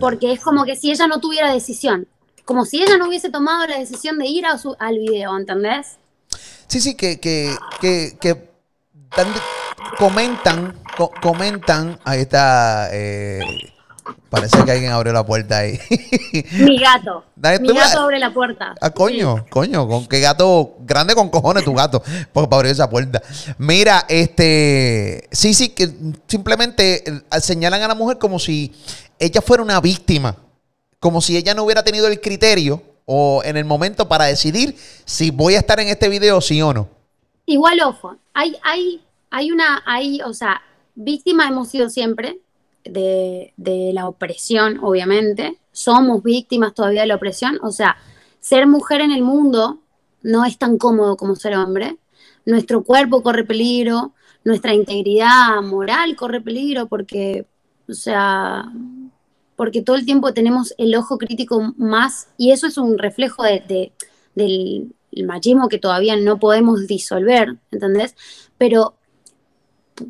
[0.00, 2.08] Porque es como que si ella no tuviera decisión,
[2.44, 5.98] como si ella no hubiese tomado la decisión de ir a su, al video, ¿entendés?
[6.66, 8.50] Sí, sí, que, que, que,
[9.98, 10.76] comentan,
[11.22, 12.88] comentan, ahí está...
[12.92, 13.40] Eh,
[14.30, 15.78] Parece que alguien abrió la puerta ahí.
[16.52, 17.24] Mi gato.
[17.60, 18.74] Mi gato abre la puerta.
[18.80, 22.02] Ah, coño, coño, con qué gato grande con cojones tu gato
[22.32, 23.22] para abrir esa puerta.
[23.56, 25.90] Mira, este, sí, sí, que
[26.26, 28.74] simplemente eh, señalan a la mujer como si
[29.18, 30.36] ella fuera una víctima,
[31.00, 35.30] como si ella no hubiera tenido el criterio o en el momento para decidir si
[35.30, 36.88] voy a estar en este video sí o no.
[37.46, 40.60] Igual, ojo, hay, hay, hay una, hay, o sea,
[40.94, 42.38] víctima hemos sido siempre,
[42.84, 43.52] de,
[43.92, 45.58] la opresión, obviamente.
[45.72, 47.58] Somos víctimas todavía de la opresión.
[47.62, 47.96] O sea,
[48.40, 49.80] ser mujer en el mundo
[50.22, 51.98] no es tan cómodo como ser hombre.
[52.44, 54.12] Nuestro cuerpo corre peligro,
[54.44, 57.46] nuestra integridad moral corre peligro porque,
[57.88, 58.64] o sea,
[59.58, 63.92] porque todo el tiempo tenemos el ojo crítico más, y eso es un reflejo de,
[64.36, 64.94] del
[65.26, 68.14] machismo que todavía no podemos disolver, ¿entendés?
[68.56, 68.94] Pero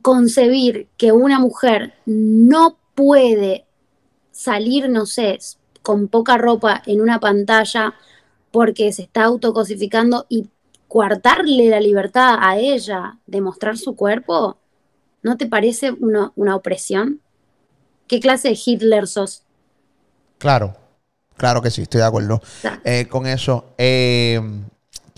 [0.03, 3.66] concebir que una mujer no puede
[4.32, 5.39] salir, no sé,
[5.82, 7.95] con poca ropa en una pantalla
[8.51, 10.49] porque se está autocosificando y
[10.86, 14.57] coartarle la libertad a ella de mostrar su cuerpo,
[15.22, 17.20] ¿no te parece una, opresión?
[18.07, 19.43] ¿Qué clase de Hitler sos?
[20.39, 20.74] Claro,
[21.36, 22.41] claro que sí, estoy de acuerdo
[22.84, 23.66] eh, con eso.
[23.76, 24.41] Eh,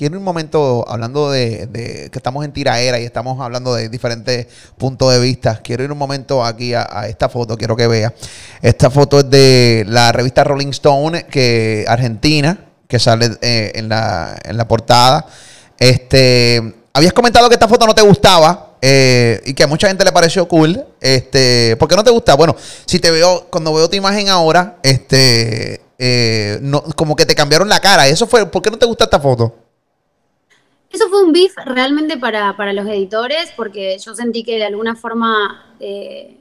[0.00, 1.68] quiero un momento, hablando de,
[2.10, 4.46] que estamos en tiraera y estamos hablando de diferentes
[4.78, 8.14] puntos de vista, quiero ir un momento aquí a, esta foto, quiero que vea.
[8.62, 14.38] Esta foto es de la revista Rolling Stone, que Argentina, que sale eh, en, la,
[14.42, 15.26] en la portada.
[15.78, 20.02] Este, habías comentado que esta foto no te gustaba eh, y que a mucha gente
[20.02, 20.82] le pareció cool.
[20.98, 22.36] Este, ¿Por qué no te gusta?
[22.36, 27.34] Bueno, si te veo, cuando veo tu imagen ahora, este, eh, no, como que te
[27.34, 28.08] cambiaron la cara.
[28.08, 29.69] Eso fue, ¿por qué no te gusta esta foto?
[30.90, 34.96] Eso fue un beef realmente para, para los editores, porque yo sentí que de alguna
[34.96, 36.36] forma eh,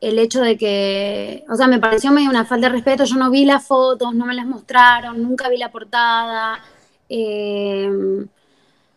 [0.00, 3.04] el hecho de que, o sea, me pareció medio una falta de respeto.
[3.04, 6.60] Yo no vi las fotos, no me las mostraron, nunca vi la portada.
[7.08, 8.26] Eh,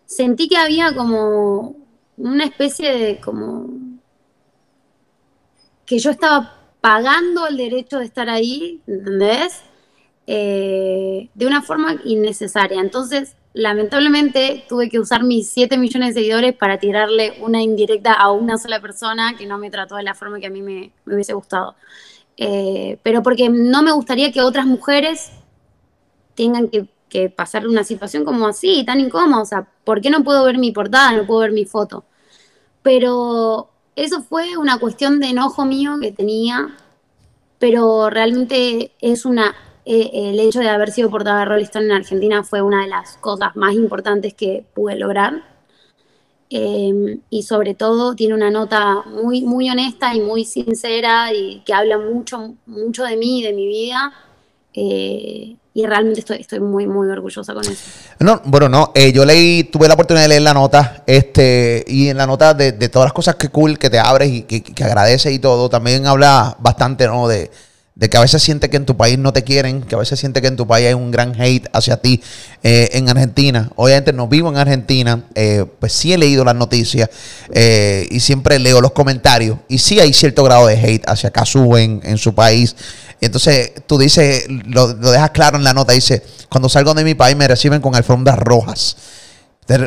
[0.06, 1.76] sentí que había como
[2.18, 3.68] una especie de como
[5.86, 9.62] que yo estaba pagando el derecho de estar ahí, ¿entendés?
[10.26, 12.80] Eh, de una forma innecesaria.
[12.80, 18.32] Entonces, lamentablemente, tuve que usar mis 7 millones de seguidores para tirarle una indirecta a
[18.32, 21.34] una sola persona que no me trató de la forma que a mí me, hubiese
[21.34, 21.76] gustado.
[22.38, 25.32] Eh, pero porque no me gustaría que otras mujeres
[26.36, 29.44] tengan que que pasar una situación como así, tan incómoda.
[29.44, 32.06] O sea, ¿por qué no puedo ver mi portada, no puedo ver mi foto?
[32.82, 36.76] Pero eso fue una cuestión de enojo mío que tenía,
[37.60, 39.56] pero realmente es una.
[39.86, 42.90] Eh, el hecho de haber sido portada de Rolling Stone en Argentina fue una de
[42.90, 45.44] las cosas más importantes que pude lograr.
[46.50, 51.74] Em, y sobre todo tiene una nota muy, muy honesta y muy sincera y que
[51.74, 54.14] habla mucho, mucho de mí y de mi vida.
[54.74, 57.84] Eh, y realmente estoy, estoy muy, muy orgullosa con eso.
[58.20, 62.10] No, bueno, no, eh, yo leí, tuve la oportunidad de leer la nota, este, y
[62.10, 64.84] en la nota de, todas las cosas que cool, que te abres y que, que
[64.84, 67.28] agradeces y todo, también habla bastante, ¿no?
[67.28, 67.50] De,
[67.96, 70.20] de que a veces sientes que en tu país no te quieren, que a veces
[70.20, 72.22] sientes que en tu país hay un gran hate hacia ti
[72.64, 73.72] eh, en Argentina.
[73.76, 77.10] Obviamente no vivo en Argentina, eh, pues sí he leído las noticias
[77.54, 81.78] eh, y siempre leo los comentarios y sí hay cierto grado de hate hacia Cazú
[81.78, 82.76] en, en su país.
[83.22, 87.14] Entonces tú dices, lo, lo dejas claro en la nota, dice, cuando salgo de mi
[87.14, 88.98] país me reciben con alfombras rojas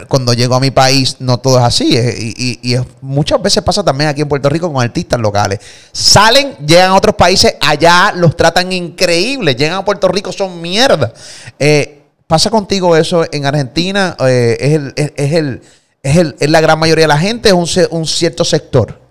[0.08, 1.96] cuando llego a mi país, no todo es así.
[1.96, 5.60] Y, muchas veces pasa también aquí en Puerto Rico con artistas locales.
[5.92, 9.56] Salen, llegan a otros países, allá los tratan increíbles.
[9.56, 11.12] Llegan a Puerto Rico, son mierda.
[11.58, 14.16] Eh, ¿Pasa contigo eso en Argentina?
[14.20, 15.62] Eh, ¿es, el, es, el,
[16.02, 17.50] es, el, ¿Es la gran mayoría de la gente?
[17.50, 19.06] ¿Es un, un cierto sector?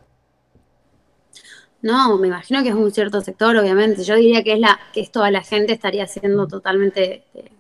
[1.86, 4.04] No, me imagino que es un cierto sector, obviamente.
[4.04, 7.52] Yo diría que es la que es toda la gente estaría siendo totalmente eh,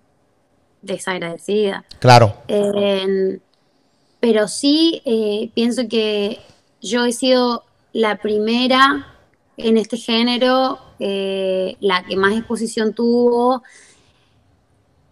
[0.86, 1.84] desagradecida.
[2.00, 2.36] Claro.
[4.20, 6.40] pero sí eh, pienso que
[6.82, 7.64] yo he sido
[7.94, 9.08] la primera
[9.58, 13.64] en este género, eh, la que más exposición tuvo,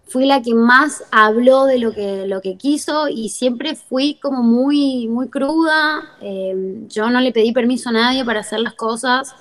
[0.08, 4.44] fui la que más habló de lo que, lo que quiso y siempre fui como
[4.44, 6.04] muy, muy cruda.
[6.22, 9.34] Eh, yo no le pedí permiso a nadie para hacer las cosas.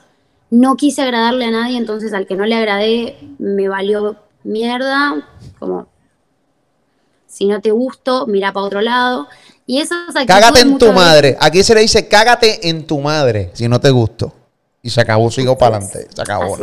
[0.51, 5.29] No quise agradarle a nadie, entonces al que no le agradé me valió mierda,
[5.59, 5.89] como
[7.33, 9.27] si no te gusto, mira para otro lado.
[9.65, 11.37] Y esas Cágate en tu madre.
[11.41, 14.35] Aquí se le dice cágate en tu madre si no te gusto.
[14.83, 16.09] Y se acabó, sigo para adelante.
[16.15, 16.59] Se acabó,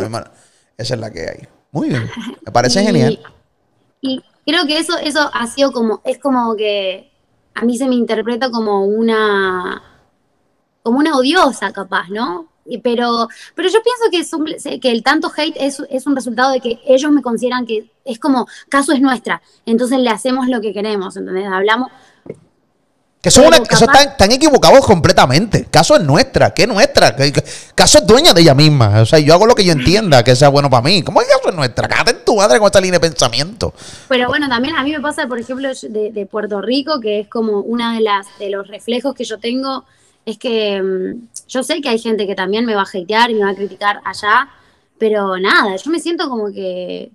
[0.78, 1.48] Esa es la que hay.
[1.72, 2.08] Muy bien.
[2.46, 3.20] Me parece genial.
[4.02, 7.12] Y creo que eso, eso ha sido como, es como que
[7.56, 9.82] a mí se me interpreta como una,
[10.84, 12.48] como una odiosa capaz, ¿no?
[12.78, 13.80] pero, pero yo
[14.12, 17.66] pienso que, que el tanto hate es, es, un resultado de que ellos me consideran
[17.66, 21.48] que es como, caso es nuestra, entonces le hacemos lo que queremos, ¿entendés?
[21.48, 21.92] Hablamos...
[23.22, 25.66] Que son, están, equivocados completamente.
[25.66, 27.14] Caso es nuestra, ¿qué nuestra?
[27.76, 29.02] Caso es dueña de ella misma.
[29.02, 31.04] O sea, yo hago lo que yo entienda que sea bueno para mí.
[31.04, 31.90] ¿Cómo es caso es nuestra?
[31.90, 33.74] Cállate en tu madre con esta línea de pensamiento.
[34.08, 37.28] Pero bueno, también a mí me pasa, por ejemplo, de, de Puerto Rico, que es
[37.28, 39.84] como una de las de los reflejos que yo tengo
[40.30, 43.36] es que mm, yo sé que hay gente que también me va a hatear y
[43.36, 44.50] me va a criticar allá,
[44.98, 47.12] pero nada, yo me siento como que,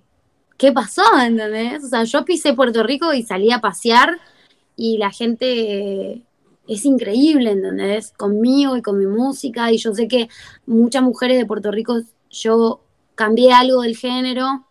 [0.57, 1.03] ¿qué pasó?
[1.21, 1.83] ¿Entendés?
[1.83, 4.17] O sea, yo pisé Puerto Rico y salí a pasear
[4.75, 6.21] y la gente
[6.67, 8.11] es increíble, ¿entendés?
[8.11, 10.29] Conmigo y con mi música y yo sé que
[10.65, 12.81] muchas mujeres de Puerto Rico, yo
[13.15, 14.65] cambié algo del género.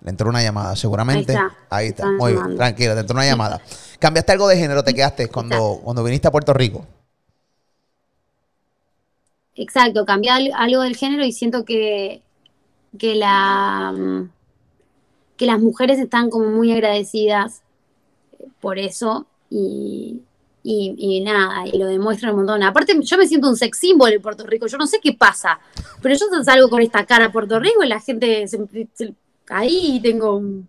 [0.00, 1.36] Le entró una llamada, seguramente.
[1.68, 3.60] Ahí está, muy bien, tranquila, le entró una llamada.
[3.98, 4.84] ¿Cambiaste algo de género?
[4.84, 6.86] ¿Te quedaste cuando, cuando viniste a Puerto Rico?
[9.56, 12.22] Exacto, cambié algo del género y siento que,
[12.96, 13.94] que, la,
[15.36, 17.62] que las mujeres están como muy agradecidas
[18.60, 20.20] por eso y,
[20.62, 22.62] y, nada, y lo demuestran un montón.
[22.62, 25.60] Aparte, yo me siento un sex symbol en Puerto Rico, yo no sé qué pasa,
[26.02, 28.44] pero yo salgo con esta cara a Puerto Rico y la gente
[29.48, 30.68] ahí tengo un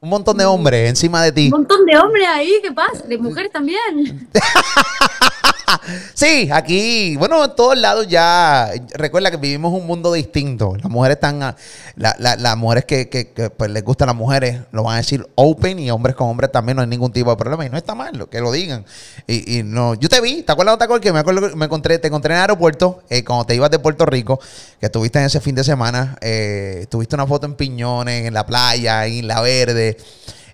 [0.00, 1.44] Un montón de hombres encima de ti.
[1.46, 3.06] Un montón de hombres ahí, ¿qué pasa?
[3.06, 4.28] De mujeres también.
[6.14, 10.74] Sí, aquí, bueno, en todos lados ya, recuerda que vivimos un mundo distinto.
[10.80, 11.56] Las mujeres están, a-
[11.96, 14.96] la- la- las mujeres que, que- que, pues, les gustan las mujeres lo van a
[14.98, 17.76] decir open y hombres con hombres también no hay ningún tipo de problema y no
[17.76, 18.84] está mal que lo digan.
[19.26, 22.32] Y, no, yo te vi, ¿te acuerdas, acuerdas que me acuerdo me encontré, te encontré
[22.34, 24.38] en el aeropuerto eh, cuando te ibas de Puerto Rico,
[24.80, 28.44] que estuviste en ese fin de semana, eh, tuviste una foto en Piñones, en la
[28.46, 29.96] playa, en La Verde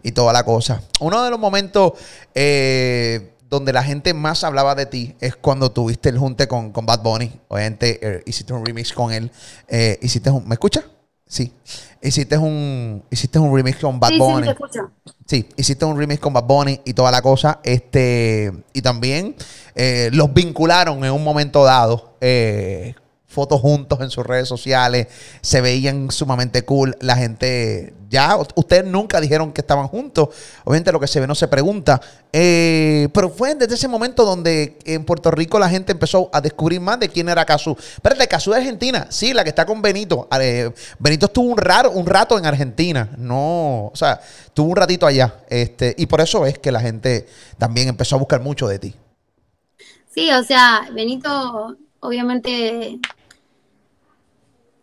[0.02, 0.80] y toda la cosa.
[1.00, 1.92] Uno de los momentos
[2.34, 6.86] eh, donde la gente más hablaba de ti es cuando tuviste el junte con, con
[6.86, 7.32] Bad Bunny.
[7.49, 9.30] Obviamente eh, hiciste un remix con él.
[9.68, 10.84] Eh, hiciste un, ¿Me escuchas?
[11.26, 11.53] Sí.
[12.03, 14.46] Hiciste un, hiciste un remix con Bad sí, sí, Bunny.
[14.46, 14.90] te escucho.
[15.26, 17.61] Sí, hiciste un remix con Bad Bunny y toda la cosa.
[17.62, 19.34] Este, y también
[19.74, 22.16] eh, los vincularon en un momento dado.
[23.39, 25.07] Fotos juntos en sus redes sociales.
[25.43, 26.97] Se veían sumamente cool.
[27.01, 27.95] La gente.
[28.11, 30.30] Ya, ustedes nunca dijeron que estaban juntos.
[30.64, 32.01] Obviamente lo que se ve no se pregunta.
[32.32, 36.80] Eh, pero fue desde ese momento donde en Puerto Rico la gente empezó a descubrir
[36.80, 37.76] más de quién era Cazú.
[37.78, 39.07] Espérate, Cazú de Argentina.
[39.11, 40.26] Sí, la que está con Benito.
[40.99, 43.09] Benito estuvo un, raro, un rato en Argentina.
[43.16, 45.34] No, o sea, estuvo un ratito allá.
[45.49, 48.95] Este, y por eso es que la gente también empezó a buscar mucho de ti.
[50.18, 52.99] Sí, o sea, Benito, obviamente,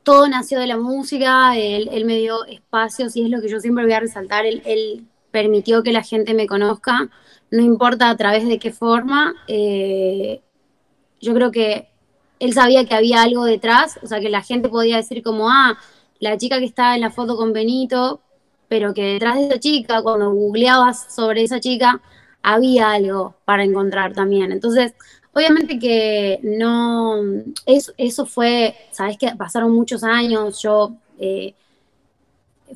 [0.05, 3.83] todo nació de la música, él, me dio espacios y es lo que yo siempre
[3.83, 7.09] voy a resaltar, él, él permitió que la gente me conozca,
[7.51, 10.41] no importa a través de qué forma, eh,
[11.19, 11.89] yo creo que
[12.39, 15.77] él sabía que había algo detrás, o sea, que la gente podía decir como, ah,
[16.19, 18.21] la chica que está en la foto con Benito,
[18.67, 22.01] pero que detrás de esa chica, cuando googleabas sobre esa chica,
[22.43, 24.51] había algo para encontrar también.
[24.51, 24.93] Entonces,
[25.35, 27.21] obviamente que no,
[27.65, 31.53] eso, eso fue, sabes que pasaron muchos años, yo, eh,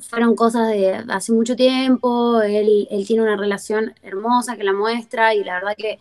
[0.00, 5.34] fueron cosas de hace mucho tiempo, él, él tiene una relación hermosa que la muestra
[5.34, 5.98] y la verdad que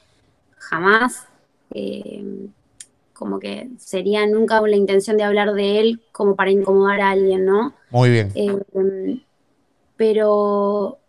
[0.58, 1.28] jamás,
[1.74, 2.50] eh,
[3.14, 7.46] como que sería nunca la intención de hablar de él como para incomodar a alguien,
[7.46, 7.74] ¿no?
[7.90, 8.32] Muy bien.
[8.36, 9.22] Eh,
[9.96, 11.00] pero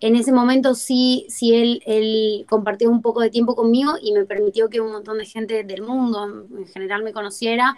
[0.00, 4.24] en ese momento sí, sí él, él compartió un poco de tiempo conmigo y me
[4.24, 7.76] permitió que un montón de gente del mundo en general me conociera.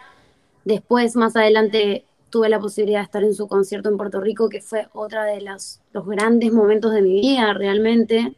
[0.65, 4.63] Después, más adelante, tuve la posibilidad de estar en su concierto en Puerto Rico, que
[4.63, 8.35] fue otra de los, los grandes momentos de mi vida realmente.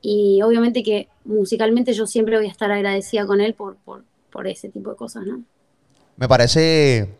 [0.00, 4.02] Y obviamente que musicalmente yo siempre voy a estar agradecida con él por, por,
[4.32, 5.42] por ese tipo de cosas, ¿no?
[6.16, 7.14] Me parece.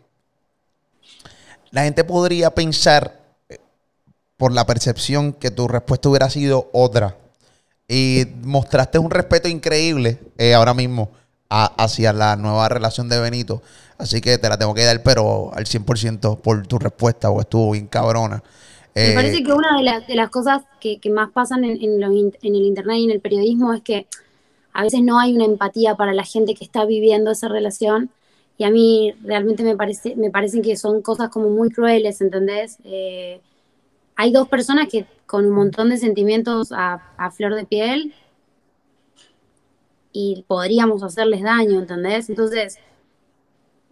[1.69, 3.20] La gente podría pensar,
[4.41, 7.17] por la percepción, que tu respuesta hubiera sido otra.
[7.87, 11.11] Y mostraste un respeto increíble eh, ahora mismo
[11.49, 13.61] a- hacia la nueva relación de Benito.
[13.97, 17.71] Así que te la tengo que dar, pero al 100% por tu respuesta, o estuvo
[17.71, 18.43] bien cabrona.
[18.99, 21.81] Me Eh, parece que una de las, de las cosas que, que más pasan en,
[21.83, 24.07] en los in- en el internet y en el periodismo es que
[24.73, 28.11] a veces no hay una empatía para la gente que está viviendo esa relación
[28.57, 32.77] y a mí realmente me parece me parecen que son cosas como muy crueles, ¿entendés?
[32.85, 33.41] Eh,
[34.21, 38.13] hay dos personas que con un montón de sentimientos a, a flor de piel
[40.13, 42.29] y podríamos hacerles daño, ¿entendés?
[42.29, 42.77] Entonces,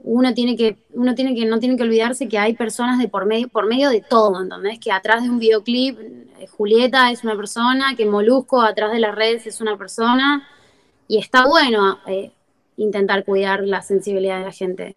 [0.04, 3.26] uno tiene que, uno tiene que, no tiene que olvidarse que hay personas de por
[3.26, 4.78] medio, por medio de todo, ¿entendés?
[4.78, 9.16] Que atrás de un videoclip, eh, Julieta es una persona, que Molusco atrás de las
[9.16, 10.48] redes es una persona,
[11.08, 12.32] y está bueno eh,
[12.78, 14.96] intentar cuidar la sensibilidad de la gente.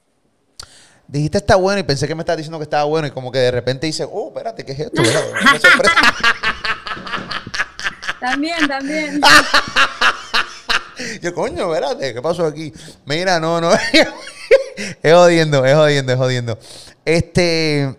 [1.12, 3.38] Dijiste está bueno y pensé que me estabas diciendo que estaba bueno y como que
[3.38, 5.02] de repente dice, oh, espérate, ¿qué es esto?
[8.18, 9.20] También, también.
[11.20, 12.72] Yo, coño, espérate, ¿qué pasó aquí?
[13.04, 13.72] Mira, no, no.
[15.02, 16.58] es jodiendo, es jodiendo, es jodiendo.
[17.04, 17.94] Este,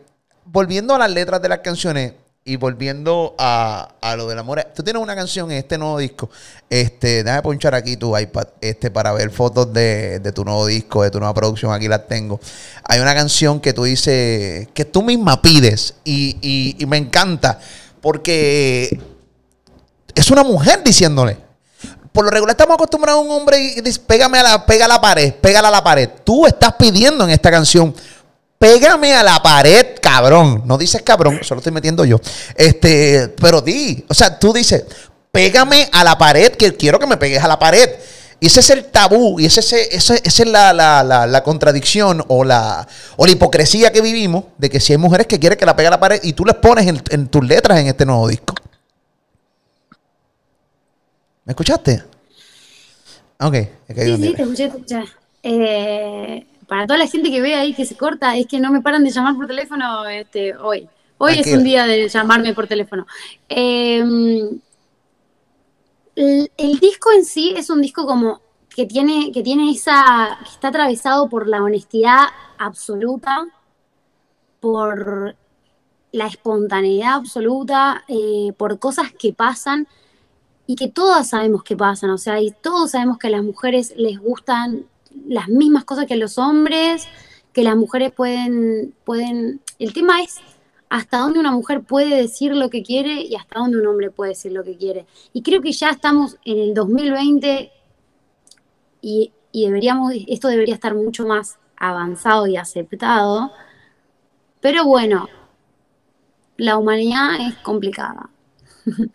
[0.46, 2.14] volviendo a las letras de las canciones
[2.46, 4.68] y volviendo a, a lo del amor.
[4.76, 6.30] Tú tienes una canción en este nuevo disco.
[6.70, 11.04] Este, déjame ponchar aquí tu iPad este, para ver fotos de, de tu nuevo disco,
[11.04, 11.72] de tu nueva producción.
[11.72, 12.40] Aquí las tengo.
[12.84, 17.60] Hay una canción que tú dices, que tú misma pides y, y- me encanta
[18.02, 19.00] porque
[20.14, 21.38] es una mujer diciéndole.
[22.12, 24.88] Por lo regular estamos acostumbrados a un hombre y dice, pégame a la, pega a
[24.90, 26.10] la pared, pégala a la pared.
[26.24, 27.96] Tú estás pidiendo en esta canción,
[28.64, 30.62] pégame a la pared, cabrón.
[30.66, 32.18] No dices cabrón, solo estoy metiendo yo.
[32.56, 34.86] Este, pero di, o sea, tú dices,
[35.32, 37.90] pégame a la pared, que quiero que me pegues a la pared.
[38.40, 41.44] Y ese es el tabú, y ese, ese- ese- esa es la, la- la- la
[41.44, 42.88] contradicción o la,
[43.18, 45.88] o la hipocresía que vivimos de que si hay mujeres que quieren que la pegue
[45.88, 48.56] a la pared y tú les pones en, en tus letras en este nuevo disco.
[51.46, 52.04] ¿Me escuchaste?
[53.42, 54.36] Ok, es que hay Sí, sí, delay.
[54.36, 55.04] te escuché, te escuché.
[55.44, 58.82] Eh, para toda la gente que ve ahí que se corta, es que no me
[58.82, 60.90] paran de llamar por teléfono este, hoy.
[61.20, 63.06] Hoy es un día de llamarme por teléfono.
[63.48, 64.60] Em,
[66.16, 68.42] el, disco en sí es un disco como
[68.76, 72.24] que tiene, que tiene esa, que está atravesado por la honestidad
[72.58, 73.46] absoluta,
[74.60, 75.36] por
[76.12, 79.88] la espontaneidad absoluta, eh, por cosas que pasan
[80.66, 83.94] y que todas sabemos que pasan, o sea, y todos sabemos que a las mujeres
[83.96, 84.88] les gustan
[85.28, 87.08] las mismas cosas que los hombres,
[87.54, 90.40] que las mujeres pueden, pueden, el tema es
[90.90, 94.30] hasta dónde una mujer puede decir lo que quiere y hasta dónde un hombre puede
[94.30, 95.06] decir lo que quiere.
[95.34, 97.72] Y creo que ya estamos en el 2020
[99.02, 103.52] y, y deberíamos, esto debería estar mucho más avanzado y aceptado.
[104.62, 105.28] Pero bueno,
[106.58, 108.30] la humanidad es complicada.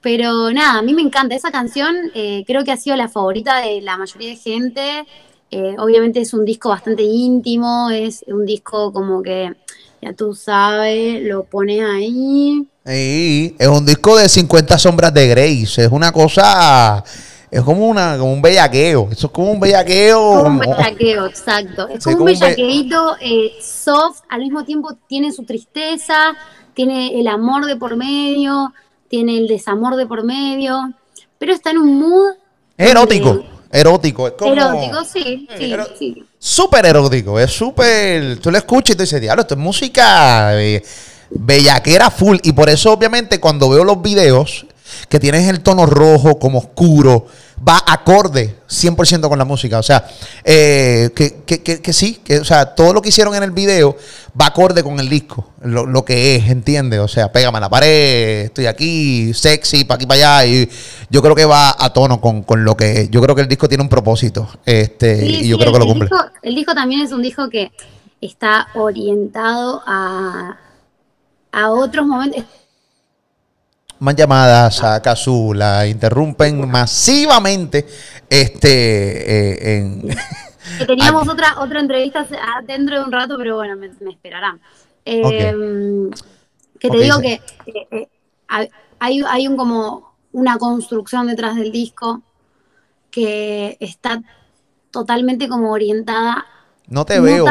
[0.00, 3.58] Pero nada, a mí me encanta esa canción, eh, creo que ha sido la favorita
[3.58, 5.06] de la mayoría de gente.
[5.52, 9.52] Eh, obviamente es un disco bastante íntimo, es un disco como que,
[10.00, 12.66] ya tú sabes, lo pones ahí.
[12.86, 17.02] Sí, es un disco de 50 sombras de Grace, es una cosa,
[17.50, 20.42] es como, una, como un bellaqueo, eso es como un bellaqueo.
[20.44, 21.88] Como un bellaqueo, exacto.
[21.88, 26.32] Es como un bellaqueito eh, soft, al mismo tiempo tiene su tristeza,
[26.74, 28.72] tiene el amor de por medio,
[29.08, 30.94] tiene el desamor de por medio,
[31.38, 32.34] pero está en un mood
[32.78, 33.44] erótico.
[33.70, 34.52] Erótico, es como.
[34.52, 36.24] Erótico, sí, sí, sí.
[36.38, 38.38] Súper erótico, es súper.
[38.38, 40.82] Tú lo escuchas y tú dices, diablo, esto es música eh,
[41.30, 42.38] bellaquera full.
[42.42, 44.66] Y por eso, obviamente, cuando veo los videos,
[45.08, 47.26] que tienes el tono rojo como oscuro,
[47.66, 49.78] va acorde 100% con la música.
[49.78, 50.06] O sea,
[50.44, 53.96] eh, que, que, que, sí, que, o sea, todo lo que hicieron en el video
[54.40, 57.00] va acorde con el disco, lo, que es, ¿entiendes?
[57.00, 60.46] O sea, pégame a la pared, estoy aquí, sexy, para aquí, para allá.
[60.46, 60.68] Y
[61.10, 63.10] yo creo que va a tono con, lo que es.
[63.10, 66.08] Yo creo que el disco tiene un propósito este, y yo creo que lo cumple.
[66.42, 67.72] el disco también es un disco que
[68.20, 70.58] está orientado a,
[71.52, 72.44] a otros momentos
[74.00, 77.86] más llamadas a Kazoo, la interrumpen masivamente
[78.28, 80.16] este, eh,
[80.86, 82.26] teníamos otra, otra entrevista
[82.64, 84.60] dentro de un rato, pero bueno, me, esperarán.
[85.04, 86.10] Em,
[86.78, 88.08] que te digo que eh,
[88.48, 92.22] hay, hay un como una construcción detrás del disco
[93.10, 94.22] que está
[94.90, 96.46] totalmente como orientada
[96.90, 97.46] no te veo.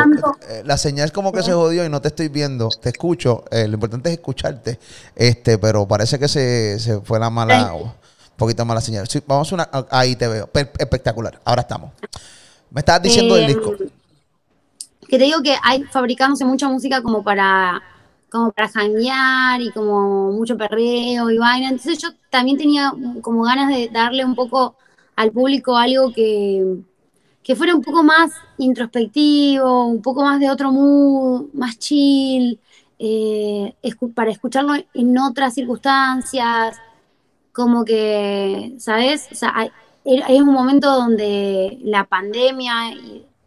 [0.50, 2.68] Eh, la señal es como que se jodió y no te estoy viendo.
[2.70, 3.46] Te escucho.
[3.50, 4.78] Eh, lo importante es escucharte.
[5.16, 7.92] Este, pero parece que se, fue la mala, un
[8.36, 9.08] poquito mala señal.
[9.26, 10.50] vamos a una, ahí te veo.
[10.78, 11.40] espectacular.
[11.46, 11.92] Ahora estamos.
[12.70, 13.72] Me estabas diciendo del disco.
[13.80, 13.90] Em,
[15.08, 17.82] que te digo que hay fabricándose mucha música como para
[18.30, 21.70] como para janguear y como mucho perreo y vaina.
[21.70, 24.76] Entonces yo también tenía como ganas de darle un poco
[25.16, 26.84] al público algo que,
[27.44, 32.60] que fuera un poco más introspectivo, un poco más de otro mood, más chill,
[33.00, 33.74] eh,
[34.14, 36.78] para escucharlo en otras circunstancias,
[37.54, 39.28] como que, ¿sabes?
[39.32, 42.74] O sea, hay, un momento donde la pandemia,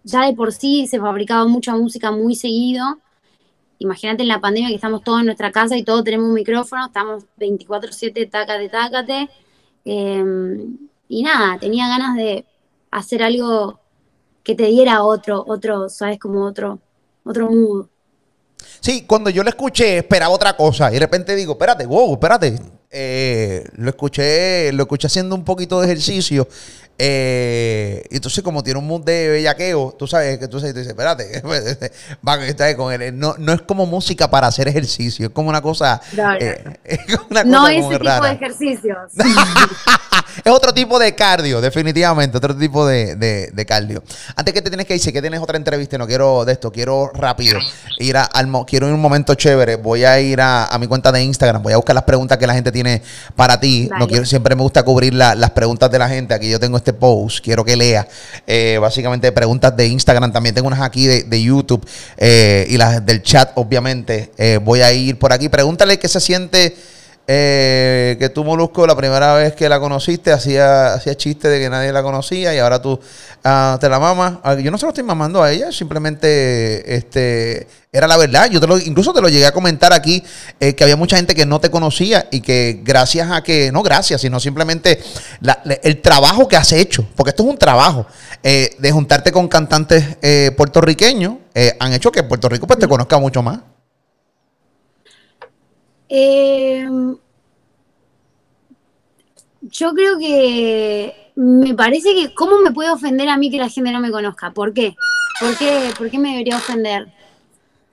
[0.04, 2.98] ya de por sí se fabricaba mucha música muy seguido.
[3.78, 6.86] Imagínate en la pandemia que estamos todos en nuestra casa y todos tenemos un micrófono,
[6.86, 9.30] estamos 24/7, tácate, tácate.
[9.84, 10.78] Em,
[11.08, 12.46] y nada, tenía ganas de
[12.90, 13.81] hacer algo
[14.42, 16.18] que te diera otro, otro, ¿sabes?
[16.18, 16.78] Como otro,
[17.24, 17.86] otro mood.
[18.80, 22.58] Sí, cuando yo lo escuché esperaba otra cosa y de repente digo, espérate, wow, espérate.
[22.94, 26.46] Eh, lo escuché, lo escuché haciendo un poquito de ejercicio.
[26.98, 31.42] Eh, entonces, como tiene un mood de bellaqueo, tú sabes que tú, dices, espérate,
[32.76, 33.18] con él.
[33.18, 36.00] No, no es como música para hacer ejercicio, es como una cosa.
[36.38, 38.98] Eh, es una cosa no ese tipo de ejercicios.
[40.44, 44.02] es otro tipo de cardio, definitivamente, otro tipo de, cardio.
[44.36, 47.10] Antes que te tienes que decir que tienes otra entrevista, no quiero de esto, quiero
[47.14, 47.58] rápido
[47.98, 51.22] ir a, al, quiero ir un momento chévere, voy a ir a, mi cuenta de
[51.22, 53.02] Instagram, voy a buscar las preguntas que la gente tiene
[53.36, 53.88] para ti.
[53.98, 56.34] No quiero, siempre me gusta cubrir las preguntas de la gente.
[56.34, 58.06] Aquí yo tengo este post, quiero que lea
[58.44, 63.22] eh, básicamente preguntas de Instagram, también tengo unas aquí de, YouTube eh, y las del
[63.22, 64.30] chat, obviamente.
[64.36, 65.48] Eh, voy a ir por aquí.
[65.48, 66.76] Pregúntale qué se siente
[67.28, 71.70] eh, que tú, Molusco, la primera vez que la conociste, hacía, hacía chiste de que
[71.70, 72.98] nadie la conocía y ahora tú
[73.44, 74.34] ah, te la mamas.
[74.42, 78.50] Ah, yo no se lo estoy mamando a ella, simplemente este, era la verdad.
[78.50, 80.22] Yo te lo, incluso te lo llegué a comentar aquí,
[80.58, 83.82] eh, que había mucha gente que no te conocía y que gracias a que, no
[83.84, 85.00] gracias, sino simplemente
[85.82, 88.04] el trabajo que has hecho, porque esto es un trabajo,
[88.42, 90.04] eh, de juntarte con cantantes
[90.56, 91.34] puertorriqueños,
[91.78, 93.71] han hecho que Puerto Rico pues, te conozca mucho más.
[96.14, 96.86] Eh,
[99.62, 103.90] yo creo que me parece que, ¿cómo me puede ofender a mí que la gente
[103.92, 104.50] no me conozca?
[104.50, 104.94] ¿Por qué?
[105.40, 107.08] ¿Por qué, ¿Por qué me debería ofender?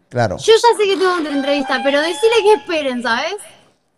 [0.09, 0.37] Claro.
[0.37, 3.35] Yo ya sé que tengo otra entrevista, pero decirle que esperen, ¿sabes?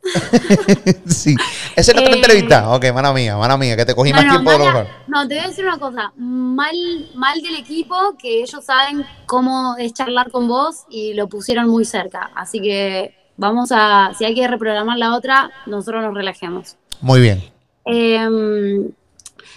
[1.07, 1.36] sí.
[1.76, 2.72] Esa es la otra Eh, entrevista.
[2.76, 5.28] Ok, mala mía, mala mía, que te cogí más No, tiempo de lo mala- no,
[5.28, 6.11] te voy a decir una cosa.
[6.17, 6.76] Mal,
[7.15, 11.86] mal del equipo, que ellos saben cómo es charlar con vos y lo pusieron muy
[11.86, 12.30] cerca.
[12.36, 16.78] Así que vamos a, si hay que reprogramar la otra, nosotros nos relajemos.
[17.02, 17.42] Muy bien.
[17.86, 18.92] Em,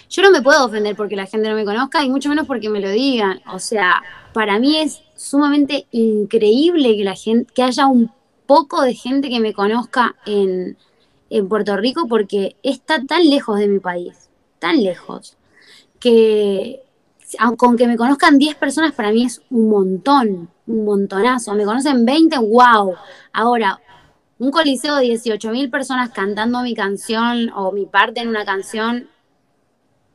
[0.09, 2.69] yo no me puedo ofender porque la gente no me conozca y mucho menos porque
[2.69, 3.41] me lo digan.
[3.51, 4.01] O sea,
[4.33, 8.11] para mí es sumamente increíble que la gente, que haya un
[8.45, 10.77] poco de gente que me conozca en,
[11.29, 15.37] en Puerto Rico porque está tan lejos de mi país, tan lejos,
[15.99, 16.84] que
[17.39, 21.53] aun- con que me conozcan 10 personas para mí es un montón, un montonazo.
[21.55, 22.95] Me conocen 20, wow.
[23.33, 23.79] Ahora,
[24.37, 29.07] un coliseo de 18 mil personas cantando mi canción o mi parte en una canción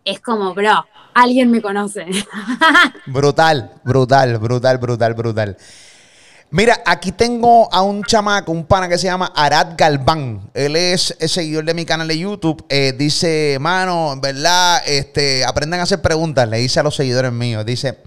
[0.05, 2.07] es como, bro, alguien me conoce.
[3.07, 5.57] Brutal, brutal, brutal, brutal, brutal.
[6.53, 10.51] Mira, aquí tengo a un chamaco, un pana que se llama Arad Galván.
[10.53, 12.64] Él es, es seguidor de mi canal de YouTube.
[12.68, 16.48] Eh, dice, mano, verdad, este, aprendan a hacer preguntas.
[16.48, 17.64] Le dice a los seguidores míos.
[17.64, 17.98] Dice,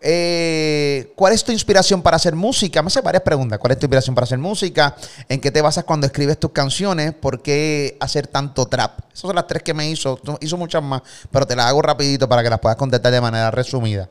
[0.00, 2.80] eh, ¿cuál es tu inspiración para hacer música?
[2.80, 3.58] Me hace varias preguntas.
[3.58, 4.96] ¿Cuál es tu inspiración para hacer música?
[5.28, 7.12] ¿En qué te basas cuando escribes tus canciones?
[7.12, 9.00] ¿Por qué hacer tanto trap?
[9.08, 10.18] Esas son las tres que me hizo.
[10.40, 13.50] Hizo muchas más, pero te las hago rapidito para que las puedas contestar de manera
[13.50, 14.08] resumida.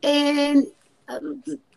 [0.00, 0.54] Eh,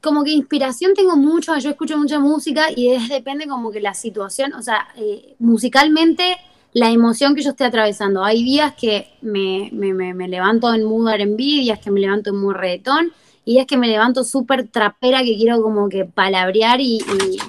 [0.02, 3.94] como que inspiración tengo mucho, yo escucho mucha música y es, depende como que la
[3.94, 6.38] situación, o sea, eh, musicalmente
[6.74, 8.24] la emoción que yo esté atravesando.
[8.24, 12.30] Hay días que me, me, me, me levanto en mood R&B, días que me levanto
[12.30, 13.12] en mood reggaetón
[13.46, 17.00] y días que me levanto súper trapera que quiero como que palabrear y,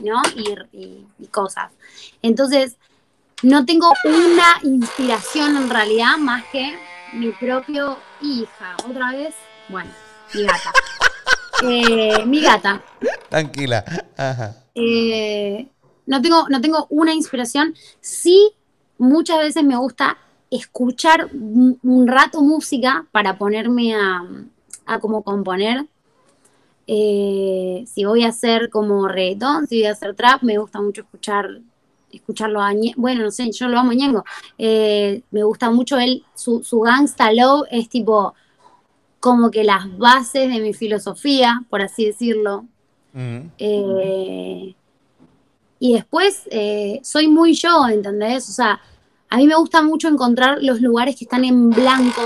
[0.04, 0.20] ¿no?
[0.36, 1.70] y, y- y cosas.
[2.20, 2.76] Entonces,
[3.42, 6.76] no tengo una inspiración en realidad más que
[7.12, 8.76] mi propio hija.
[8.88, 9.34] Otra vez,
[9.68, 9.90] bueno,
[10.34, 10.72] mi gata.
[11.62, 12.82] Eh, mi gata.
[13.28, 13.84] Tranquila.
[14.16, 14.64] Ajá.
[14.74, 15.68] Eh,
[16.06, 17.74] no, tengo, no tengo una inspiración.
[18.00, 18.52] Sí,
[18.98, 20.18] muchas veces me gusta
[20.50, 24.22] escuchar un, un rato música para ponerme a,
[24.86, 25.86] a como componer.
[26.86, 31.02] Eh, si voy a hacer como reggaetón, si voy a hacer trap, me gusta mucho
[31.02, 31.60] escuchar
[32.10, 34.24] escucharlo a bueno, no sé, yo lo amo a Ñengo.
[34.58, 38.34] Eh, me gusta mucho él, su, su Gangsta Love es tipo
[39.22, 42.66] como que las bases de mi filosofía, por así decirlo.
[43.14, 43.50] Ujú.
[43.56, 44.74] Eh,
[45.78, 48.48] y después eh, soy muy yo, ¿entendés?
[48.48, 48.80] O sea,
[49.28, 52.20] a mí me gusta mucho encontrar los lugares que están en blanco,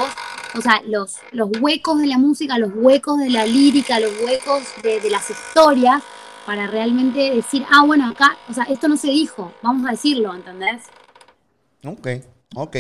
[0.57, 4.63] o sea, los, los huecos de la música, los huecos de la lírica, los huecos
[4.83, 6.03] de, de las historias,
[6.47, 10.35] para realmente decir, ah, bueno, acá, o sea, esto no se dijo, vamos a decirlo,
[10.35, 10.85] ¿entendés?
[11.85, 12.09] Ok,
[12.57, 12.77] ok.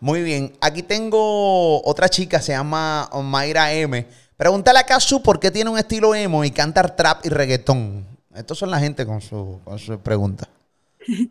[0.00, 0.52] Muy bien.
[0.60, 4.06] Aquí tengo otra chica, se llama Mayra M.
[4.36, 8.06] Pregúntale a Kazu por qué tiene un estilo emo y canta trap y reggaetón.
[8.34, 10.48] Estos son la gente con su, con su pregunta.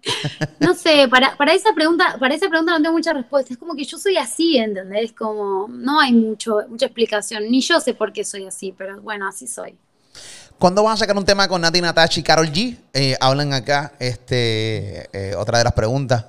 [0.59, 3.53] No sé, para, para esa pregunta, para esa pregunta no tengo mucha respuesta.
[3.53, 5.11] Es como que yo soy así, ¿entendés?
[5.11, 7.49] Como no hay mucho, mucha explicación.
[7.49, 9.75] Ni yo sé por qué soy así, pero bueno, así soy.
[10.59, 12.77] ¿Cuándo van a sacar un tema con Nati Natachi y Carol G?
[12.93, 13.93] Eh, hablan acá.
[13.99, 16.25] Este, eh, otra de las preguntas.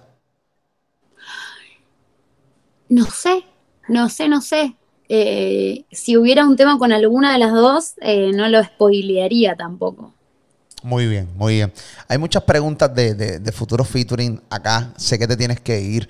[2.89, 3.45] No sé,
[3.89, 4.75] no sé, no sé.
[5.09, 10.13] Eh, si hubiera un tema con alguna de las dos, eh, no lo spoilearía tampoco.
[10.83, 11.73] Muy bien, muy bien.
[12.09, 14.93] Hay muchas preguntas de, de, de futuros featuring acá.
[14.97, 16.09] Sé que te tienes que ir.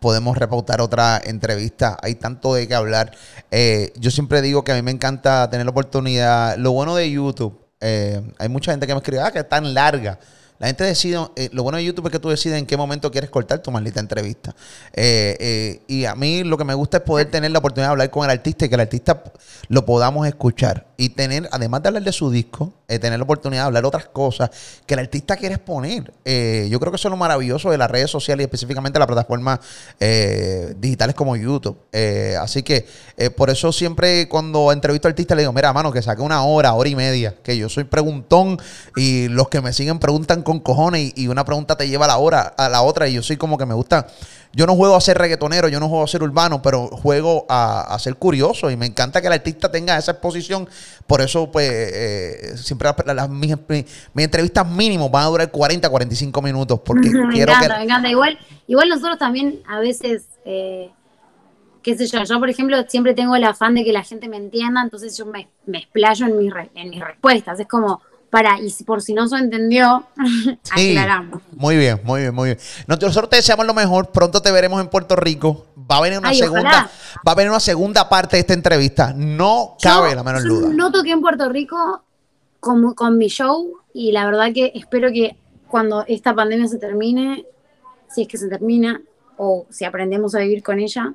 [0.00, 1.96] Podemos repautar otra entrevista.
[2.02, 3.12] Hay tanto de qué hablar.
[3.50, 6.56] Eh, yo siempre digo que a mí me encanta tener la oportunidad.
[6.58, 9.72] Lo bueno de YouTube, eh, hay mucha gente que me escribe, ah, que es tan
[9.72, 10.18] larga.
[10.58, 13.10] La gente decide, eh, lo bueno de YouTube es que tú decides en qué momento
[13.10, 14.54] quieres cortar tu maldita entrevista.
[14.92, 17.92] Eh, eh, y a mí lo que me gusta es poder tener la oportunidad de
[17.92, 19.22] hablar con el artista y que el artista
[19.68, 20.88] lo podamos escuchar.
[20.96, 24.06] Y tener, además de hablar de su disco, eh, tener la oportunidad de hablar otras
[24.06, 24.50] cosas
[24.86, 26.10] que el artista quiere exponer.
[26.24, 29.06] Eh, yo creo que eso es lo maravilloso de las redes sociales y específicamente las
[29.06, 29.60] plataformas
[30.00, 31.78] eh, digitales como YouTube.
[31.92, 32.86] Eh, así que
[33.18, 36.42] eh, por eso siempre cuando entrevisto a artistas le digo, mira, mano, que saque una
[36.42, 38.58] hora, hora y media, que yo soy preguntón
[38.96, 42.08] y los que me siguen preguntan con cojones y, y una pregunta te lleva a
[42.08, 44.06] la hora, a la otra y yo soy como que me gusta.
[44.52, 47.82] Yo no juego a ser reggaetonero, yo no juego a ser urbano, pero juego a,
[47.94, 50.68] a ser curioso y me encanta que el artista tenga esa exposición.
[51.06, 53.84] Por eso, pues, eh, siempre las- las- mis, mis-
[54.14, 57.78] mis entrevistas mínimo van a durar 40, 45 minutos porque me quiero encanta, que...
[57.78, 58.08] me encanta.
[58.10, 60.90] Igual, igual nosotros también a veces, eh,
[61.82, 64.36] qué sé yo, yo por ejemplo siempre tengo el afán de que la gente me
[64.38, 67.60] entienda, entonces yo me, me explayo en mis, re- en mis respuestas.
[67.60, 68.00] Es como,
[68.30, 70.04] para, y por si no se entendió,
[70.76, 71.40] Sí, aclaramos.
[71.52, 72.58] Muy bien, muy bien, muy bien.
[72.86, 74.10] Nosotros te deseamos lo mejor.
[74.10, 75.66] Pronto te veremos en Puerto Rico.
[75.90, 76.90] va a venir una Ay, segunda, ojalá.
[77.26, 79.12] va a venir una segunda parte de esta entrevista.
[79.16, 80.68] No cabe Yo- la menor duda.
[80.74, 82.02] No toqué en Puerto Rico
[82.60, 85.36] con, con mi show y la verdad que espero que
[85.68, 87.46] cuando esta pandemia se termine,
[88.10, 89.00] si es que se termina
[89.36, 91.14] o si aprendemos a vivir con ella,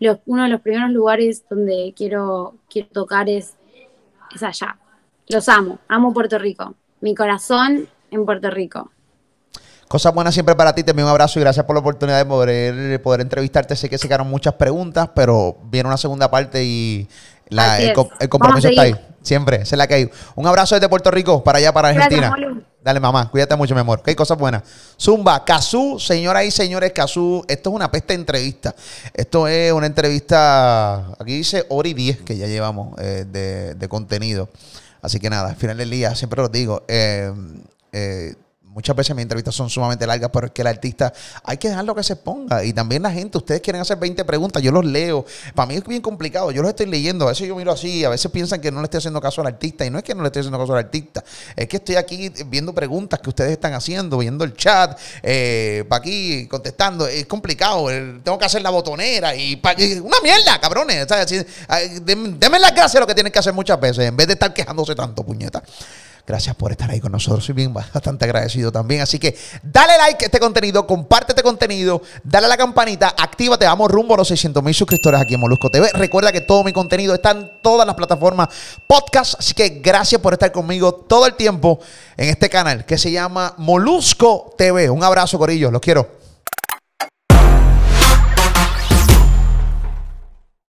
[0.00, 3.54] los- uno de los primeros lugares donde quiero, quiero tocar es,
[4.34, 4.76] es allá.
[5.28, 6.74] Los amo, amo Puerto Rico.
[7.00, 8.90] Mi corazón en Puerto Rico.
[9.88, 10.82] Cosas buenas siempre para ti.
[10.82, 13.76] Te envío un abrazo y gracias por la oportunidad de poder, poder entrevistarte.
[13.76, 17.08] Sé que se quedaron muchas preguntas, pero viene una segunda parte y
[17.48, 17.92] la- el,
[18.28, 18.94] compromiso está ahí.
[19.20, 20.10] Siempre, esa es la que hay.
[20.34, 22.34] Un abrazo desde Puerto Rico para allá, para Argentina.
[22.82, 24.00] Dale, mamá, cuídate mucho, mi amor.
[24.00, 24.62] Ok, cosas buenas.
[24.98, 28.74] Zumba, Cazú, señoras y señores, Cazú, esto es una peste entrevista.
[29.14, 33.88] Esto es una entrevista, aquí dice hora y 10 que ya llevamos eh, de, de
[33.88, 34.48] contenido.
[35.02, 37.32] Así que nada, al final del día, siempre lo digo, eh,
[37.92, 38.34] eh,
[38.72, 41.12] muchas veces mis entrevistas son sumamente largas, pero es que el artista
[41.44, 42.64] hay que dejarlo que se ponga.
[42.64, 45.24] Y también la gente, ustedes quieren hacer 20 preguntas, yo los leo.
[45.54, 47.26] Para mí es bien complicado, yo los estoy leyendo.
[47.26, 49.46] A veces yo miro así, a veces piensan que no le estoy haciendo caso al
[49.48, 49.84] artista.
[49.84, 51.22] Y no es que no le estoy haciendo caso al artista,
[51.54, 56.00] es que estoy aquí viendo preguntas que ustedes están haciendo, viendo el chat, eh, para
[56.00, 57.06] aquí contestando.
[57.06, 57.86] Es complicado,
[58.22, 61.06] tengo que hacer la botonera y pa- una mierda, cabrones.
[61.06, 61.38] Sea, así,
[62.02, 64.94] denme las gracias lo que tienen que hacer muchas veces, en vez de estar quejándose
[64.94, 65.62] tanto, puñeta.
[66.24, 67.44] Gracias por estar ahí con nosotros.
[67.44, 69.00] Soy bien bastante agradecido también.
[69.00, 73.66] Así que dale like a este contenido, comparte este contenido, dale a la campanita, actívate.
[73.66, 75.90] Vamos rumbo a los 600 mil suscriptores aquí en Molusco TV.
[75.94, 78.48] Recuerda que todo mi contenido está en todas las plataformas
[78.86, 79.34] podcast.
[79.40, 81.80] Así que gracias por estar conmigo todo el tiempo
[82.16, 84.90] en este canal que se llama Molusco TV.
[84.90, 85.72] Un abrazo, Corillo.
[85.72, 86.21] Los quiero.